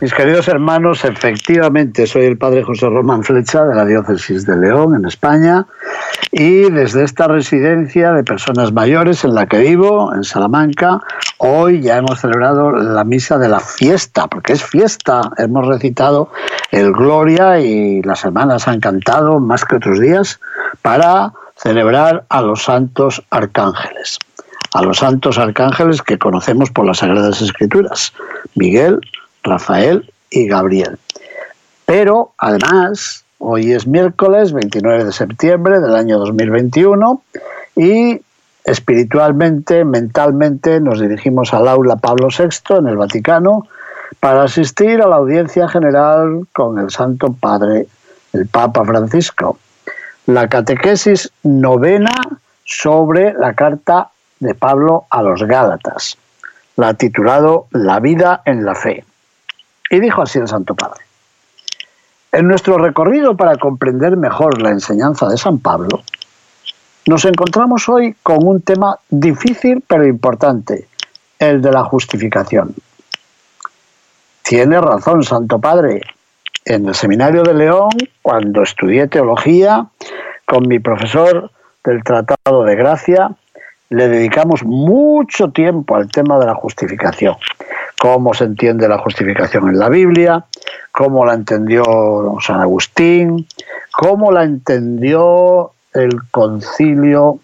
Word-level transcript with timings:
Mis 0.00 0.14
queridos 0.14 0.46
hermanos, 0.46 1.04
efectivamente 1.04 2.06
soy 2.06 2.26
el 2.26 2.38
padre 2.38 2.62
José 2.62 2.86
Román 2.86 3.24
Flecha 3.24 3.64
de 3.64 3.74
la 3.74 3.84
diócesis 3.84 4.46
de 4.46 4.56
León, 4.56 4.94
en 4.94 5.04
España, 5.04 5.66
y 6.30 6.70
desde 6.70 7.02
esta 7.02 7.26
residencia 7.26 8.12
de 8.12 8.22
personas 8.22 8.72
mayores 8.72 9.24
en 9.24 9.34
la 9.34 9.46
que 9.46 9.58
vivo, 9.58 10.14
en 10.14 10.22
Salamanca, 10.22 11.00
hoy 11.38 11.80
ya 11.80 11.96
hemos 11.96 12.20
celebrado 12.20 12.70
la 12.70 13.02
misa 13.02 13.38
de 13.38 13.48
la 13.48 13.58
fiesta, 13.58 14.28
porque 14.28 14.52
es 14.52 14.62
fiesta. 14.62 15.32
Hemos 15.36 15.66
recitado 15.66 16.30
el 16.70 16.92
Gloria 16.92 17.58
y 17.58 18.00
las 18.02 18.24
hermanas 18.24 18.68
han 18.68 18.78
cantado 18.78 19.40
más 19.40 19.64
que 19.64 19.74
otros 19.74 19.98
días 19.98 20.38
para 20.80 21.32
celebrar 21.56 22.24
a 22.28 22.40
los 22.40 22.62
santos 22.62 23.24
arcángeles. 23.30 24.20
A 24.74 24.82
los 24.82 24.98
santos 24.98 25.38
arcángeles 25.38 26.02
que 26.02 26.18
conocemos 26.18 26.70
por 26.70 26.86
las 26.86 26.98
Sagradas 26.98 27.42
Escrituras, 27.42 28.12
Miguel, 28.54 29.00
Rafael 29.48 30.12
y 30.30 30.46
Gabriel. 30.46 30.98
Pero 31.86 32.32
además, 32.38 33.24
hoy 33.38 33.72
es 33.72 33.86
miércoles 33.86 34.52
29 34.52 35.04
de 35.04 35.12
septiembre 35.12 35.80
del 35.80 35.94
año 35.94 36.18
2021 36.18 37.22
y 37.76 38.20
espiritualmente, 38.64 39.84
mentalmente, 39.84 40.80
nos 40.80 41.00
dirigimos 41.00 41.54
al 41.54 41.68
aula 41.68 41.96
Pablo 41.96 42.28
VI 42.28 42.76
en 42.76 42.88
el 42.88 42.96
Vaticano 42.96 43.66
para 44.20 44.42
asistir 44.42 45.00
a 45.00 45.08
la 45.08 45.16
audiencia 45.16 45.68
general 45.68 46.46
con 46.52 46.78
el 46.78 46.90
Santo 46.90 47.32
Padre, 47.32 47.86
el 48.32 48.46
Papa 48.46 48.84
Francisco. 48.84 49.58
La 50.26 50.48
catequesis 50.48 51.32
novena 51.42 52.12
sobre 52.64 53.32
la 53.32 53.54
carta 53.54 54.10
de 54.40 54.54
Pablo 54.54 55.06
a 55.08 55.22
los 55.22 55.42
Gálatas, 55.42 56.18
la 56.76 56.94
titulado 56.94 57.66
La 57.70 57.98
vida 57.98 58.42
en 58.44 58.64
la 58.64 58.74
fe. 58.74 59.04
Y 59.90 60.00
dijo 60.00 60.22
así 60.22 60.38
el 60.38 60.48
Santo 60.48 60.74
Padre. 60.74 61.00
En 62.32 62.46
nuestro 62.46 62.76
recorrido 62.76 63.36
para 63.36 63.56
comprender 63.56 64.16
mejor 64.16 64.60
la 64.60 64.70
enseñanza 64.70 65.28
de 65.28 65.38
San 65.38 65.58
Pablo, 65.58 66.02
nos 67.06 67.24
encontramos 67.24 67.88
hoy 67.88 68.14
con 68.22 68.46
un 68.46 68.60
tema 68.60 68.98
difícil 69.08 69.82
pero 69.86 70.06
importante, 70.06 70.88
el 71.38 71.62
de 71.62 71.72
la 71.72 71.84
justificación. 71.84 72.74
Tiene 74.42 74.80
razón, 74.80 75.22
Santo 75.22 75.58
Padre. 75.58 76.02
En 76.66 76.86
el 76.86 76.94
Seminario 76.94 77.42
de 77.42 77.54
León, 77.54 77.90
cuando 78.20 78.62
estudié 78.62 79.08
teología, 79.08 79.86
con 80.44 80.68
mi 80.68 80.78
profesor 80.78 81.50
del 81.82 82.04
Tratado 82.04 82.64
de 82.64 82.76
Gracia, 82.76 83.30
le 83.88 84.08
dedicamos 84.08 84.64
mucho 84.64 85.50
tiempo 85.50 85.96
al 85.96 86.10
tema 86.10 86.38
de 86.38 86.44
la 86.44 86.54
justificación 86.54 87.36
cómo 87.98 88.32
se 88.32 88.44
entiende 88.44 88.88
la 88.88 88.98
justificación 88.98 89.68
en 89.68 89.78
la 89.78 89.88
Biblia, 89.88 90.44
cómo 90.92 91.26
la 91.26 91.34
entendió 91.34 91.82
San 92.40 92.60
Agustín, 92.60 93.46
cómo 93.92 94.32
la 94.32 94.44
entendió 94.44 95.72
el 95.92 96.22
concilio 96.30 97.40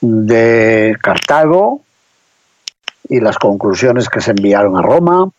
de 0.00 0.96
Cartago 1.00 1.80
y 3.08 3.20
las 3.20 3.38
conclusiones 3.38 4.08
que 4.08 4.20
se 4.20 4.32
enviaron 4.32 4.76
a 4.76 4.82
Roma, 4.82 5.30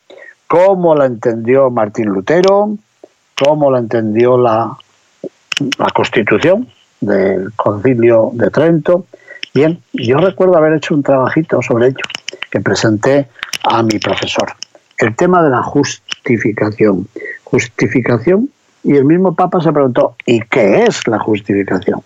cómo 0.48 0.96
la 0.96 1.06
entendió 1.06 1.70
Martín 1.70 2.06
Lutero, 2.06 2.78
cómo 3.44 3.72
la 3.72 3.80
entendió 3.80 4.38
la, 4.38 4.78
constitución 5.94 6.68
del 7.02 7.54
concilio 7.56 8.32
de 8.34 8.50
Trento. 8.50 9.06
Bien, 9.54 9.82
yo 9.92 10.18
recuerdo 10.18 10.58
haber 10.58 10.74
hecho 10.74 10.96
un 10.96 11.04
trabajito 11.04 11.62
sobre 11.62 11.88
ello 11.88 12.04
que 12.50 12.60
presenté 12.60 13.28
a 13.64 13.84
mi 13.84 14.00
profesor. 14.00 14.54
El 14.98 15.16
tema 15.16 15.42
de 15.44 15.50
la 15.50 15.64
justificación. 15.64 17.08
Justificación. 17.44 18.50
Y 18.84 18.96
el 18.96 19.06
mismo 19.06 19.34
Papa 19.34 19.62
se 19.62 19.72
preguntó, 19.72 20.16
¿y 20.26 20.42
qué 20.42 20.84
es 20.84 21.08
la 21.08 21.20
justificación? 21.20 22.02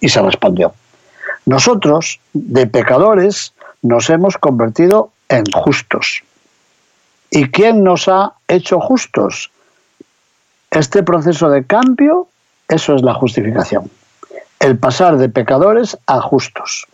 Y 0.00 0.08
se 0.08 0.22
respondió, 0.22 0.72
nosotros, 1.44 2.20
de 2.32 2.66
pecadores, 2.66 3.52
nos 3.82 4.10
hemos 4.10 4.36
convertido 4.36 5.10
en 5.28 5.44
justos. 5.52 6.22
¿Y 7.30 7.50
quién 7.50 7.84
nos 7.84 8.08
ha 8.08 8.34
hecho 8.48 8.80
justos? 8.80 9.50
Este 10.70 11.02
proceso 11.02 11.50
de 11.50 11.64
cambio, 11.64 12.28
eso 12.68 12.94
es 12.94 13.02
la 13.02 13.14
justificación. 13.14 13.90
El 14.60 14.78
pasar 14.78 15.16
de 15.16 15.28
pecadores 15.28 15.96
a 16.06 16.20
justos. 16.20 16.86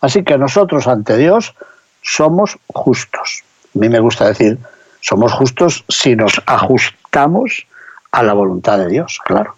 Así 0.00 0.24
que 0.24 0.38
nosotros 0.38 0.86
ante 0.86 1.16
Dios 1.16 1.54
somos 2.02 2.58
justos. 2.68 3.42
A 3.74 3.78
mí 3.78 3.88
me 3.88 4.00
gusta 4.00 4.28
decir, 4.28 4.58
somos 5.00 5.32
justos 5.32 5.84
si 5.88 6.16
nos 6.16 6.40
ajustamos 6.46 7.66
a 8.12 8.22
la 8.22 8.32
voluntad 8.32 8.78
de 8.78 8.88
Dios, 8.88 9.18
claro. 9.24 9.54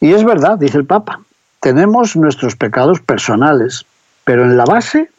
Y 0.00 0.12
es 0.12 0.24
verdad, 0.24 0.58
dice 0.58 0.78
el 0.78 0.86
Papa, 0.86 1.20
tenemos 1.60 2.16
nuestros 2.16 2.54
pecados 2.54 3.00
personales, 3.00 3.86
pero 4.24 4.44
en 4.44 4.56
la 4.56 4.64
base 4.64 5.10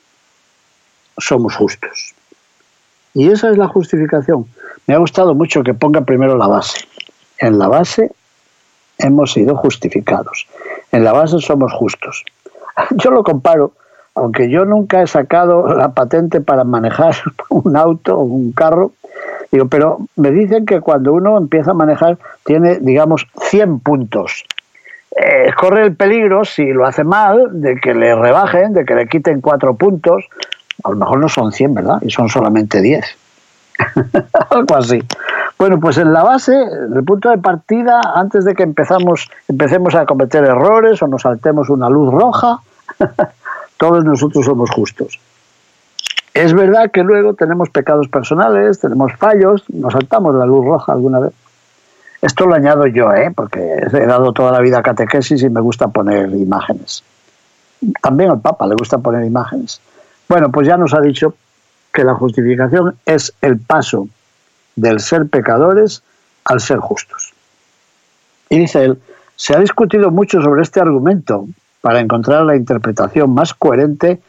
somos 1.17 1.55
justos. 1.55 2.13
Y 3.13 3.29
esa 3.31 3.49
es 3.49 3.57
la 3.57 3.67
justificación. 3.67 4.45
Me 4.85 4.93
ha 4.93 4.97
gustado 4.99 5.33
mucho 5.33 5.63
que 5.63 5.73
ponga 5.73 6.01
primero 6.01 6.37
la 6.37 6.47
base. 6.47 6.87
En 7.39 7.57
la 7.57 7.67
base 7.67 8.11
hemos 8.97 9.33
sido 9.33 9.55
justificados. 9.55 10.47
En 10.91 11.03
la 11.03 11.13
base 11.13 11.39
somos 11.39 11.73
justos. 11.73 12.23
Yo 12.91 13.11
lo 13.11 13.23
comparo 13.23 13.73
aunque 14.17 14.49
yo 14.49 14.65
nunca 14.65 15.03
he 15.03 15.07
sacado 15.07 15.75
la 15.75 15.89
patente 15.89 16.41
para 16.41 16.63
manejar 16.63 17.15
un 17.49 17.77
auto 17.77 18.17
o 18.17 18.23
un 18.23 18.51
carro, 18.51 18.91
digo, 19.51 19.67
pero 19.67 19.99
me 20.15 20.31
dicen 20.31 20.65
que 20.65 20.81
cuando 20.81 21.13
uno 21.13 21.37
empieza 21.37 21.71
a 21.71 21.75
manejar 21.75 22.17
tiene, 22.43 22.79
digamos, 22.79 23.27
100 23.39 23.79
puntos. 23.79 24.43
Eh, 25.15 25.51
corre 25.55 25.83
el 25.83 25.95
peligro, 25.95 26.45
si 26.45 26.65
lo 26.65 26.85
hace 26.85 27.03
mal, 27.03 27.61
de 27.61 27.75
que 27.75 27.93
le 27.93 28.15
rebajen, 28.15 28.73
de 28.73 28.85
que 28.85 28.95
le 28.95 29.07
quiten 29.07 29.39
4 29.39 29.75
puntos. 29.75 30.25
A 30.83 30.89
lo 30.89 30.95
mejor 30.95 31.19
no 31.19 31.29
son 31.29 31.51
100, 31.51 31.73
¿verdad? 31.75 31.97
Y 32.01 32.09
son 32.09 32.29
solamente 32.29 32.81
10. 32.81 33.05
Algo 34.49 34.75
así. 34.75 35.01
Bueno, 35.57 35.79
pues 35.79 35.97
en 35.97 36.13
la 36.13 36.23
base, 36.23 36.53
el 36.53 37.03
punto 37.03 37.29
de 37.29 37.39
partida, 37.39 37.99
antes 38.13 38.45
de 38.45 38.53
que 38.53 38.61
empezamos, 38.61 39.29
empecemos 39.47 39.95
a 39.95 40.05
cometer 40.05 40.43
errores 40.43 41.01
o 41.01 41.07
nos 41.07 41.23
saltemos 41.23 41.69
una 41.69 41.89
luz 41.89 42.13
roja, 42.13 42.59
todos 43.77 44.03
nosotros 44.03 44.45
somos 44.45 44.69
justos. 44.69 45.19
Es 46.35 46.53
verdad 46.53 46.91
que 46.91 47.01
luego 47.01 47.33
tenemos 47.33 47.71
pecados 47.71 48.07
personales, 48.07 48.79
tenemos 48.79 49.13
fallos, 49.15 49.63
nos 49.69 49.93
saltamos 49.93 50.35
la 50.35 50.45
luz 50.45 50.63
roja 50.63 50.91
alguna 50.91 51.19
vez. 51.19 51.33
Esto 52.21 52.45
lo 52.45 52.53
añado 52.53 52.85
yo, 52.85 53.11
¿eh? 53.13 53.31
porque 53.35 53.59
he 53.59 54.05
dado 54.05 54.33
toda 54.33 54.51
la 54.51 54.59
vida 54.59 54.83
catequesis 54.83 55.41
y 55.41 55.49
me 55.49 55.61
gusta 55.61 55.87
poner 55.87 56.29
imágenes. 56.29 57.03
También 58.01 58.29
al 58.29 58.39
Papa 58.41 58.67
le 58.67 58.75
gusta 58.75 58.99
poner 58.99 59.25
imágenes. 59.25 59.81
Bueno, 60.29 60.51
pues 60.51 60.67
ya 60.67 60.77
nos 60.77 60.93
ha 60.93 61.01
dicho 61.01 61.33
que 61.91 62.03
la 62.03 62.13
justificación 62.13 62.95
es 63.07 63.33
el 63.41 63.59
paso 63.59 64.07
del 64.77 65.01
ser 65.01 65.27
pecadores 65.27 66.03
al 66.45 66.61
ser 66.61 66.77
justos. 66.77 67.33
Y 68.49 68.59
dice 68.59 68.85
él, 68.85 68.97
se 69.35 69.55
ha 69.55 69.59
discutido 69.59 70.09
mucho 70.09 70.41
sobre 70.41 70.61
este 70.61 70.79
argumento, 70.79 71.45
para 71.81 71.99
encontrar 71.99 72.43
la 72.43 72.55
interpretación 72.55 73.33
más 73.33 73.53
coherente 73.53 74.19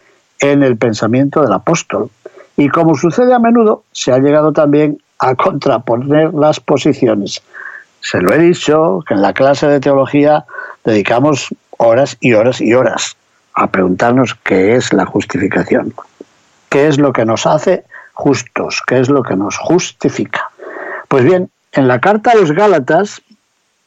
en 0.40 0.62
el 0.62 0.76
pensamiento 0.76 1.42
del 1.42 1.52
apóstol. 1.52 2.10
Y 2.56 2.68
como 2.68 2.94
sucede 2.94 3.32
a 3.34 3.38
menudo, 3.38 3.84
se 3.92 4.12
ha 4.12 4.18
llegado 4.18 4.52
también 4.52 5.00
a 5.18 5.34
contraponer 5.34 6.34
las 6.34 6.60
posiciones. 6.60 7.42
Se 8.00 8.20
lo 8.20 8.32
he 8.32 8.38
dicho, 8.38 9.02
que 9.06 9.14
en 9.14 9.22
la 9.22 9.32
clase 9.32 9.66
de 9.66 9.80
teología 9.80 10.44
dedicamos 10.84 11.48
horas 11.78 12.16
y 12.20 12.34
horas 12.34 12.60
y 12.60 12.74
horas 12.74 13.16
a 13.54 13.66
preguntarnos 13.68 14.36
qué 14.44 14.76
es 14.76 14.92
la 14.92 15.04
justificación, 15.04 15.92
qué 16.68 16.86
es 16.86 16.98
lo 16.98 17.12
que 17.12 17.24
nos 17.24 17.44
hace 17.46 17.84
justos, 18.18 18.82
qué 18.84 18.98
es 18.98 19.08
lo 19.08 19.22
que 19.22 19.36
nos 19.36 19.56
justifica. 19.56 20.50
Pues 21.06 21.22
bien, 21.22 21.50
en 21.70 21.86
la 21.86 22.00
carta 22.00 22.32
a 22.32 22.34
los 22.34 22.50
Gálatas, 22.50 23.22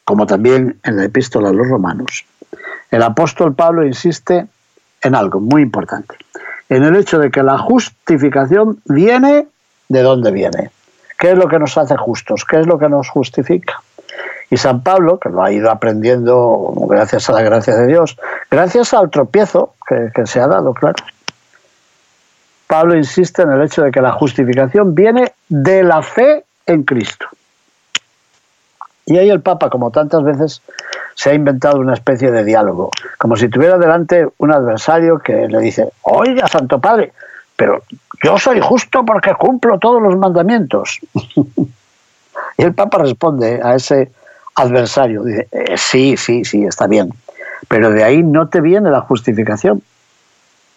como 0.04 0.24
también 0.24 0.80
en 0.84 0.96
la 0.96 1.04
epístola 1.04 1.50
a 1.50 1.52
los 1.52 1.68
romanos, 1.68 2.24
el 2.90 3.02
apóstol 3.02 3.54
Pablo 3.54 3.84
insiste 3.84 4.46
en 5.02 5.14
algo 5.14 5.38
muy 5.38 5.60
importante. 5.60 6.16
en 6.70 6.82
el 6.84 6.96
hecho 6.96 7.18
de 7.18 7.30
que 7.30 7.42
la 7.42 7.58
justificación 7.58 8.80
viene 8.86 9.46
de 9.90 10.02
dónde 10.02 10.30
viene. 10.30 10.70
¿Qué 11.18 11.32
es 11.32 11.36
lo 11.36 11.46
que 11.46 11.58
nos 11.58 11.76
hace 11.76 11.98
justos? 11.98 12.46
¿Qué 12.46 12.58
es 12.60 12.66
lo 12.66 12.78
que 12.78 12.88
nos 12.88 13.10
justifica? 13.10 13.82
Y 14.48 14.56
San 14.56 14.82
Pablo, 14.82 15.18
que 15.18 15.28
lo 15.28 15.42
ha 15.42 15.52
ido 15.52 15.70
aprendiendo 15.70 16.72
gracias 16.88 17.28
a 17.28 17.34
la 17.34 17.42
gracia 17.42 17.76
de 17.76 17.86
Dios, 17.86 18.16
gracias 18.50 18.94
al 18.94 19.10
tropiezo 19.10 19.74
que, 19.86 20.10
que 20.14 20.26
se 20.26 20.40
ha 20.40 20.46
dado, 20.46 20.72
claro. 20.72 21.04
Pablo 22.66 22.96
insiste 22.96 23.42
en 23.42 23.52
el 23.52 23.62
hecho 23.62 23.82
de 23.82 23.90
que 23.90 24.00
la 24.00 24.12
justificación 24.12 24.94
viene 24.94 25.32
de 25.48 25.82
la 25.82 26.02
fe 26.02 26.44
en 26.66 26.82
Cristo. 26.84 27.26
Y 29.06 29.18
ahí 29.18 29.30
el 29.30 29.40
Papa, 29.40 29.68
como 29.68 29.90
tantas 29.90 30.22
veces, 30.22 30.62
se 31.14 31.30
ha 31.30 31.34
inventado 31.34 31.78
una 31.78 31.94
especie 31.94 32.30
de 32.30 32.44
diálogo, 32.44 32.90
como 33.18 33.36
si 33.36 33.48
tuviera 33.48 33.78
delante 33.78 34.26
un 34.38 34.52
adversario 34.52 35.18
que 35.18 35.48
le 35.48 35.58
dice, 35.58 35.90
oiga, 36.02 36.46
Santo 36.48 36.80
Padre, 36.80 37.12
pero 37.56 37.82
yo 38.22 38.38
soy 38.38 38.60
justo 38.60 39.04
porque 39.04 39.34
cumplo 39.34 39.78
todos 39.78 40.00
los 40.00 40.16
mandamientos. 40.16 41.00
y 42.56 42.62
el 42.62 42.74
Papa 42.74 42.98
responde 42.98 43.60
a 43.62 43.74
ese 43.74 44.10
adversario, 44.54 45.26
eh, 45.26 45.48
sí, 45.76 46.16
sí, 46.16 46.44
sí, 46.44 46.64
está 46.64 46.86
bien, 46.86 47.12
pero 47.68 47.90
de 47.90 48.04
ahí 48.04 48.22
no 48.22 48.48
te 48.48 48.60
viene 48.60 48.90
la 48.90 49.00
justificación, 49.00 49.82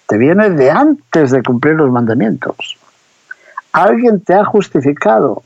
te 0.07 0.17
viene 0.17 0.49
de 0.49 0.71
antes 0.71 1.31
de 1.31 1.43
cumplir 1.43 1.75
los 1.75 1.91
mandamientos. 1.91 2.77
Alguien 3.71 4.21
te 4.21 4.33
ha 4.33 4.45
justificado, 4.45 5.43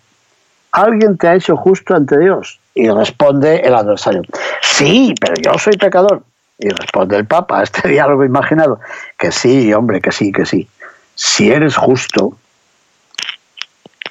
alguien 0.72 1.18
te 1.18 1.28
ha 1.28 1.36
hecho 1.36 1.56
justo 1.58 1.96
ante 1.96 2.18
Dios. 2.20 2.60
Y 2.76 2.90
responde 2.90 3.58
el 3.58 3.74
adversario, 3.74 4.22
sí, 4.62 5.14
pero 5.20 5.34
yo 5.42 5.58
soy 5.58 5.76
pecador. 5.76 6.24
Y 6.58 6.70
responde 6.70 7.18
el 7.18 7.26
Papa 7.26 7.60
a 7.60 7.64
este 7.64 7.88
diálogo 7.90 8.24
imaginado, 8.24 8.80
que 9.18 9.32
sí, 9.32 9.74
hombre, 9.74 10.02
que 10.02 10.12
sí, 10.12 10.32
que 10.32 10.46
sí. 10.46 10.68
Si 11.16 11.52
eres 11.52 11.76
justo, 11.76 12.38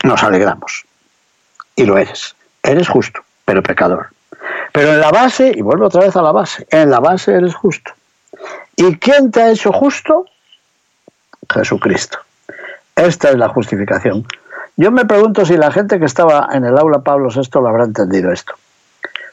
nos 0.04 0.22
alegramos. 0.22 0.84
Y 1.76 1.84
lo 1.84 1.96
eres. 1.96 2.34
Eres 2.62 2.88
justo, 2.88 3.20
pero 3.44 3.62
pecador. 3.62 4.08
Pero 4.72 4.92
en 4.92 5.00
la 5.00 5.10
base, 5.10 5.52
y 5.54 5.62
vuelvo 5.62 5.86
otra 5.86 6.02
vez 6.02 6.16
a 6.16 6.22
la 6.22 6.32
base, 6.32 6.66
en 6.70 6.90
la 6.90 7.00
base 7.00 7.32
eres 7.32 7.54
justo. 7.54 7.92
¿Y 8.76 8.96
quién 8.96 9.30
te 9.30 9.42
ha 9.42 9.50
hecho 9.50 9.72
justo? 9.72 10.26
Jesucristo. 11.52 12.18
Esta 12.94 13.30
es 13.30 13.36
la 13.36 13.48
justificación. 13.48 14.26
Yo 14.76 14.90
me 14.92 15.04
pregunto 15.04 15.44
si 15.44 15.56
la 15.56 15.72
gente 15.72 15.98
que 15.98 16.04
estaba 16.04 16.48
en 16.52 16.64
el 16.64 16.78
aula 16.78 17.00
Pablo 17.00 17.30
VI 17.34 17.48
lo 17.54 17.68
habrá 17.68 17.84
entendido 17.84 18.32
esto. 18.32 18.54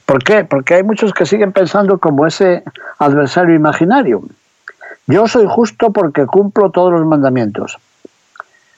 ¿Por 0.05 0.23
qué? 0.23 0.43
Porque 0.45 0.75
hay 0.75 0.83
muchos 0.83 1.13
que 1.13 1.25
siguen 1.25 1.51
pensando 1.51 1.97
como 1.97 2.25
ese 2.27 2.63
adversario 2.99 3.55
imaginario. 3.55 4.23
Yo 5.07 5.27
soy 5.27 5.45
justo 5.47 5.91
porque 5.91 6.25
cumplo 6.25 6.71
todos 6.71 6.91
los 6.91 7.05
mandamientos. 7.05 7.77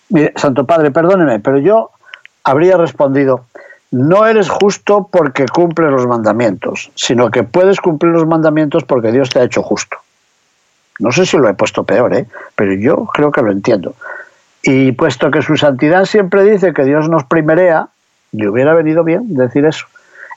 Mire, 0.09 0.33
Santo 0.35 0.65
Padre, 0.65 0.91
perdóneme, 0.91 1.39
pero 1.39 1.57
yo 1.59 1.91
habría 2.43 2.77
respondido, 2.77 3.45
no 3.91 4.25
eres 4.25 4.49
justo 4.49 5.09
porque 5.11 5.45
cumples 5.47 5.91
los 5.91 6.07
mandamientos, 6.07 6.91
sino 6.95 7.29
que 7.29 7.43
puedes 7.43 7.79
cumplir 7.79 8.13
los 8.13 8.25
mandamientos 8.25 8.83
porque 8.83 9.11
Dios 9.11 9.29
te 9.29 9.39
ha 9.39 9.43
hecho 9.43 9.63
justo. 9.63 9.97
No 10.99 11.11
sé 11.11 11.25
si 11.25 11.37
lo 11.37 11.47
he 11.49 11.53
puesto 11.53 11.83
peor, 11.83 12.13
¿eh? 12.15 12.25
pero 12.55 12.73
yo 12.73 13.05
creo 13.13 13.31
que 13.31 13.41
lo 13.41 13.51
entiendo. 13.51 13.95
Y 14.63 14.91
puesto 14.93 15.31
que 15.31 15.41
su 15.41 15.55
santidad 15.55 16.05
siempre 16.05 16.43
dice 16.43 16.73
que 16.73 16.83
Dios 16.83 17.07
nos 17.09 17.23
primerea, 17.23 17.89
le 18.31 18.49
hubiera 18.49 18.73
venido 18.73 19.03
bien 19.03 19.35
decir 19.35 19.65
eso. 19.65 19.85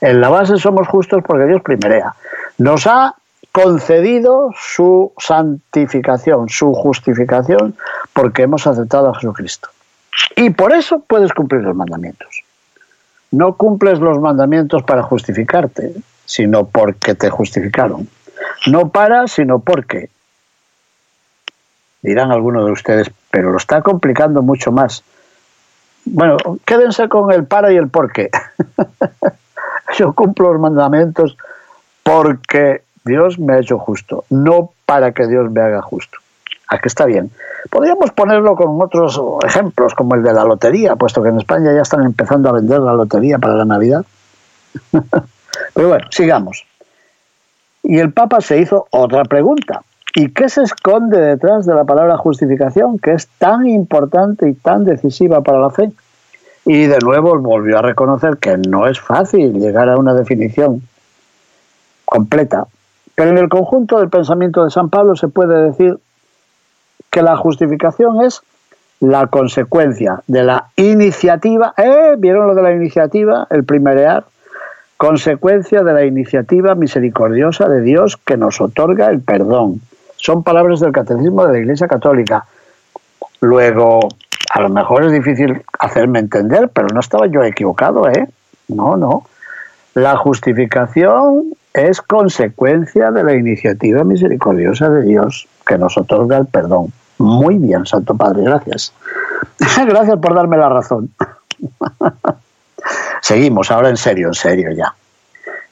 En 0.01 0.21
la 0.21 0.29
base 0.29 0.57
somos 0.57 0.87
justos 0.87 1.23
porque 1.25 1.45
Dios 1.45 1.61
primerea. 1.61 2.15
Nos 2.57 2.87
ha 2.87 3.15
concedido 3.51 4.53
su 4.57 5.11
santificación, 5.17 6.49
su 6.49 6.73
justificación, 6.73 7.75
porque 8.13 8.43
hemos 8.43 8.65
aceptado 8.67 9.09
a 9.09 9.15
Jesucristo. 9.15 9.69
Y 10.35 10.51
por 10.51 10.73
eso 10.73 10.99
puedes 10.99 11.33
cumplir 11.33 11.61
los 11.61 11.75
mandamientos. 11.75 12.43
No 13.31 13.55
cumples 13.55 13.99
los 13.99 14.19
mandamientos 14.19 14.83
para 14.83 15.03
justificarte, 15.03 15.93
sino 16.25 16.65
porque 16.65 17.15
te 17.15 17.29
justificaron. 17.29 18.07
No 18.67 18.89
para, 18.89 19.27
sino 19.27 19.59
porque 19.59 20.09
dirán 22.01 22.31
algunos 22.31 22.65
de 22.65 22.71
ustedes, 22.71 23.11
pero 23.29 23.51
lo 23.51 23.57
está 23.57 23.81
complicando 23.81 24.41
mucho 24.41 24.71
más. 24.71 25.03
Bueno, 26.05 26.37
quédense 26.65 27.07
con 27.09 27.31
el 27.31 27.45
para 27.45 27.71
y 27.71 27.77
el 27.77 27.89
por 27.89 28.11
qué. 28.11 28.29
Yo 29.97 30.13
cumplo 30.13 30.51
los 30.51 30.61
mandamientos 30.61 31.37
porque 32.03 32.83
Dios 33.05 33.39
me 33.39 33.53
ha 33.53 33.59
hecho 33.59 33.77
justo, 33.77 34.25
no 34.29 34.71
para 34.85 35.11
que 35.11 35.27
Dios 35.27 35.51
me 35.51 35.61
haga 35.61 35.81
justo. 35.81 36.17
Aquí 36.67 36.87
está 36.87 37.05
bien. 37.05 37.31
Podríamos 37.69 38.11
ponerlo 38.11 38.55
con 38.55 38.81
otros 38.81 39.21
ejemplos, 39.45 39.93
como 39.93 40.15
el 40.15 40.23
de 40.23 40.33
la 40.33 40.45
lotería, 40.45 40.95
puesto 40.95 41.21
que 41.21 41.29
en 41.29 41.37
España 41.37 41.73
ya 41.73 41.81
están 41.81 42.03
empezando 42.03 42.49
a 42.49 42.53
vender 42.53 42.79
la 42.79 42.93
lotería 42.93 43.37
para 43.37 43.55
la 43.55 43.65
Navidad. 43.65 44.05
Pero 45.73 45.89
bueno, 45.89 46.07
sigamos. 46.09 46.65
Y 47.83 47.99
el 47.99 48.13
Papa 48.13 48.39
se 48.39 48.59
hizo 48.59 48.87
otra 48.91 49.25
pregunta. 49.25 49.83
¿Y 50.13 50.29
qué 50.29 50.49
se 50.49 50.63
esconde 50.63 51.19
detrás 51.19 51.65
de 51.65 51.73
la 51.73 51.85
palabra 51.85 52.17
justificación, 52.17 52.99
que 52.99 53.13
es 53.13 53.27
tan 53.37 53.65
importante 53.67 54.49
y 54.49 54.53
tan 54.53 54.83
decisiva 54.83 55.41
para 55.41 55.59
la 55.59 55.69
fe? 55.69 55.91
Y 56.65 56.85
de 56.85 56.99
nuevo 56.99 57.39
volvió 57.39 57.79
a 57.79 57.81
reconocer 57.81 58.37
que 58.37 58.57
no 58.57 58.87
es 58.87 58.99
fácil 58.99 59.53
llegar 59.53 59.89
a 59.89 59.97
una 59.97 60.13
definición 60.13 60.81
completa, 62.03 62.67
pero 63.15 63.29
en 63.29 63.37
el 63.37 63.47
conjunto 63.47 63.99
del 63.99 64.09
pensamiento 64.09 64.63
de 64.65 64.69
San 64.69 64.89
Pablo 64.89 65.15
se 65.15 65.29
puede 65.29 65.63
decir 65.63 65.97
que 67.09 67.21
la 67.21 67.37
justificación 67.37 68.21
es 68.23 68.41
la 68.99 69.27
consecuencia 69.27 70.21
de 70.27 70.43
la 70.43 70.67
iniciativa, 70.75 71.73
¿eh? 71.77 72.15
¿Vieron 72.17 72.47
lo 72.47 72.53
de 72.53 72.61
la 72.61 72.73
iniciativa? 72.73 73.47
El 73.49 73.63
primerear, 73.63 74.25
consecuencia 74.97 75.83
de 75.83 75.93
la 75.93 76.05
iniciativa 76.05 76.75
misericordiosa 76.75 77.67
de 77.69 77.81
Dios 77.81 78.17
que 78.17 78.37
nos 78.37 78.59
otorga 78.61 79.09
el 79.09 79.21
perdón 79.21 79.81
son 80.21 80.43
palabras 80.43 80.79
del 80.79 80.91
catecismo 80.91 81.45
de 81.45 81.53
la 81.53 81.59
Iglesia 81.59 81.87
Católica. 81.87 82.45
Luego, 83.39 84.07
a 84.53 84.61
lo 84.61 84.69
mejor 84.69 85.03
es 85.05 85.11
difícil 85.11 85.63
hacerme 85.79 86.19
entender, 86.19 86.69
pero 86.69 86.87
no 86.93 86.99
estaba 86.99 87.25
yo 87.25 87.43
equivocado, 87.43 88.07
¿eh? 88.07 88.29
No, 88.67 88.95
no. 88.97 89.23
La 89.95 90.15
justificación 90.17 91.53
es 91.73 92.01
consecuencia 92.01 93.09
de 93.11 93.23
la 93.23 93.33
iniciativa 93.33 94.03
misericordiosa 94.03 94.89
de 94.89 95.01
Dios 95.01 95.47
que 95.65 95.79
nos 95.79 95.97
otorga 95.97 96.37
el 96.37 96.45
perdón. 96.45 96.93
Muy 97.17 97.57
bien, 97.57 97.85
Santo 97.87 98.15
Padre, 98.15 98.43
gracias. 98.43 98.93
gracias 99.87 100.19
por 100.19 100.35
darme 100.35 100.57
la 100.57 100.69
razón. 100.69 101.09
Seguimos, 103.21 103.71
ahora 103.71 103.89
en 103.89 103.97
serio, 103.97 104.27
en 104.27 104.33
serio 104.35 104.71
ya. 104.71 104.93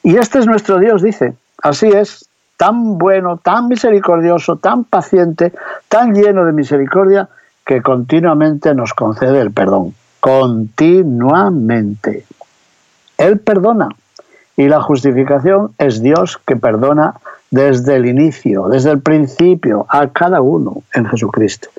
Y 0.02 0.16
este 0.16 0.40
es 0.40 0.46
nuestro 0.46 0.78
Dios, 0.78 1.02
dice. 1.02 1.34
Así 1.62 1.86
es, 1.86 2.29
tan 2.60 2.98
bueno, 2.98 3.38
tan 3.38 3.68
misericordioso, 3.68 4.56
tan 4.56 4.84
paciente, 4.84 5.54
tan 5.88 6.12
lleno 6.12 6.44
de 6.44 6.52
misericordia, 6.52 7.26
que 7.64 7.80
continuamente 7.80 8.74
nos 8.74 8.92
concede 8.92 9.40
el 9.40 9.50
perdón. 9.50 9.94
Continuamente. 10.20 12.26
Él 13.16 13.38
perdona. 13.38 13.88
Y 14.58 14.68
la 14.68 14.82
justificación 14.82 15.72
es 15.78 16.02
Dios 16.02 16.38
que 16.46 16.56
perdona 16.56 17.14
desde 17.50 17.96
el 17.96 18.04
inicio, 18.04 18.68
desde 18.68 18.90
el 18.90 19.00
principio, 19.00 19.86
a 19.88 20.08
cada 20.08 20.42
uno 20.42 20.82
en 20.92 21.06
Jesucristo. 21.06 21.70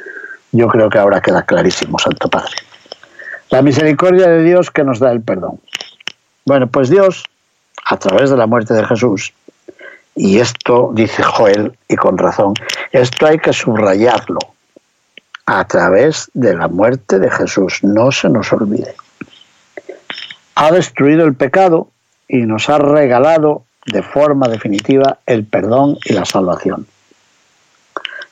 Yo 0.51 0.67
creo 0.67 0.89
que 0.89 0.97
ahora 0.97 1.21
queda 1.21 1.43
clarísimo, 1.43 1.99
Santo 1.99 2.27
Padre. 2.27 2.55
La 3.51 3.61
misericordia 3.61 4.27
de 4.29 4.41
Dios 4.41 4.71
que 4.71 4.83
nos 4.83 4.97
da 4.97 5.11
el 5.11 5.21
perdón. 5.21 5.59
Bueno, 6.43 6.65
pues 6.65 6.89
Dios, 6.89 7.25
a 7.87 7.97
través 7.97 8.31
de 8.31 8.37
la 8.37 8.47
muerte 8.47 8.73
de 8.73 8.83
Jesús, 8.83 9.31
y 10.15 10.39
esto, 10.39 10.91
dice 10.93 11.23
Joel, 11.23 11.77
y 11.87 11.95
con 11.95 12.17
razón, 12.17 12.53
esto 12.91 13.27
hay 13.27 13.39
que 13.39 13.53
subrayarlo 13.53 14.39
a 15.45 15.65
través 15.65 16.29
de 16.33 16.55
la 16.55 16.67
muerte 16.67 17.19
de 17.19 17.29
Jesús, 17.29 17.79
no 17.83 18.11
se 18.11 18.29
nos 18.29 18.51
olvide. 18.53 18.95
Ha 20.55 20.71
destruido 20.71 21.25
el 21.25 21.35
pecado 21.35 21.89
y 22.27 22.37
nos 22.43 22.69
ha 22.69 22.77
regalado 22.77 23.63
de 23.85 24.03
forma 24.03 24.47
definitiva 24.47 25.17
el 25.25 25.45
perdón 25.45 25.97
y 26.05 26.13
la 26.13 26.25
salvación. 26.25 26.87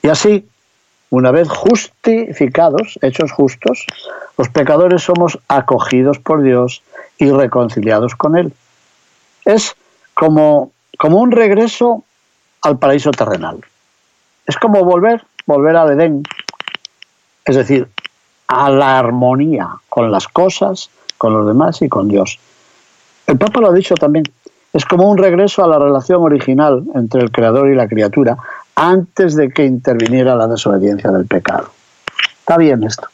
Y 0.01 0.09
así, 0.09 0.47
una 1.09 1.31
vez 1.31 1.49
justificados, 1.49 2.99
hechos 3.01 3.31
justos, 3.31 3.85
los 4.37 4.49
pecadores 4.49 5.03
somos 5.03 5.39
acogidos 5.47 6.19
por 6.19 6.43
Dios 6.43 6.83
y 7.17 7.31
reconciliados 7.31 8.15
con 8.15 8.37
Él. 8.37 8.53
Es 9.43 9.75
como 10.13 10.71
como 10.97 11.19
un 11.19 11.31
regreso 11.31 12.03
al 12.61 12.77
paraíso 12.77 13.11
terrenal. 13.11 13.59
Es 14.45 14.57
como 14.57 14.83
volver, 14.83 15.23
volver 15.45 15.75
al 15.75 15.91
Edén, 15.91 16.23
es 17.45 17.55
decir, 17.55 17.87
a 18.47 18.69
la 18.69 18.97
armonía 18.97 19.69
con 19.89 20.11
las 20.11 20.27
cosas, 20.27 20.89
con 21.17 21.33
los 21.33 21.47
demás 21.47 21.81
y 21.81 21.89
con 21.89 22.07
Dios. 22.07 22.39
El 23.27 23.37
Papa 23.37 23.61
lo 23.61 23.69
ha 23.69 23.73
dicho 23.73 23.95
también, 23.95 24.25
es 24.73 24.85
como 24.85 25.09
un 25.09 25.17
regreso 25.17 25.63
a 25.63 25.67
la 25.67 25.79
relación 25.79 26.21
original 26.21 26.83
entre 26.95 27.21
el 27.21 27.31
Creador 27.31 27.69
y 27.69 27.75
la 27.75 27.87
criatura 27.87 28.37
antes 28.75 29.35
de 29.35 29.49
que 29.49 29.65
interviniera 29.65 30.35
la 30.35 30.47
desobediencia 30.47 31.11
del 31.11 31.25
pecado. 31.25 31.69
Está 32.39 32.57
bien 32.57 32.83
esto. 32.83 33.07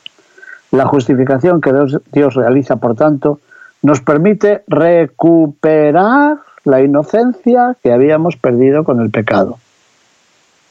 La 0.71 0.85
justificación 0.85 1.61
que 1.61 1.71
Dios, 1.71 1.99
Dios 2.11 2.33
realiza, 2.35 2.77
por 2.77 2.95
tanto, 2.95 3.39
nos 3.81 4.01
permite 4.01 4.63
recuperar 4.67 6.37
la 6.65 6.81
inocencia 6.81 7.75
que 7.81 7.93
habíamos 7.93 8.35
perdido 8.35 8.83
con 8.83 8.99
el 8.99 9.11
pecado. 9.11 9.59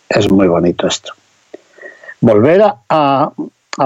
Es 0.08 0.30
muy 0.30 0.48
bonito 0.48 0.86
esto. 0.86 1.12
Volver 2.20 2.62
a, 2.62 2.76
a, 2.88 3.32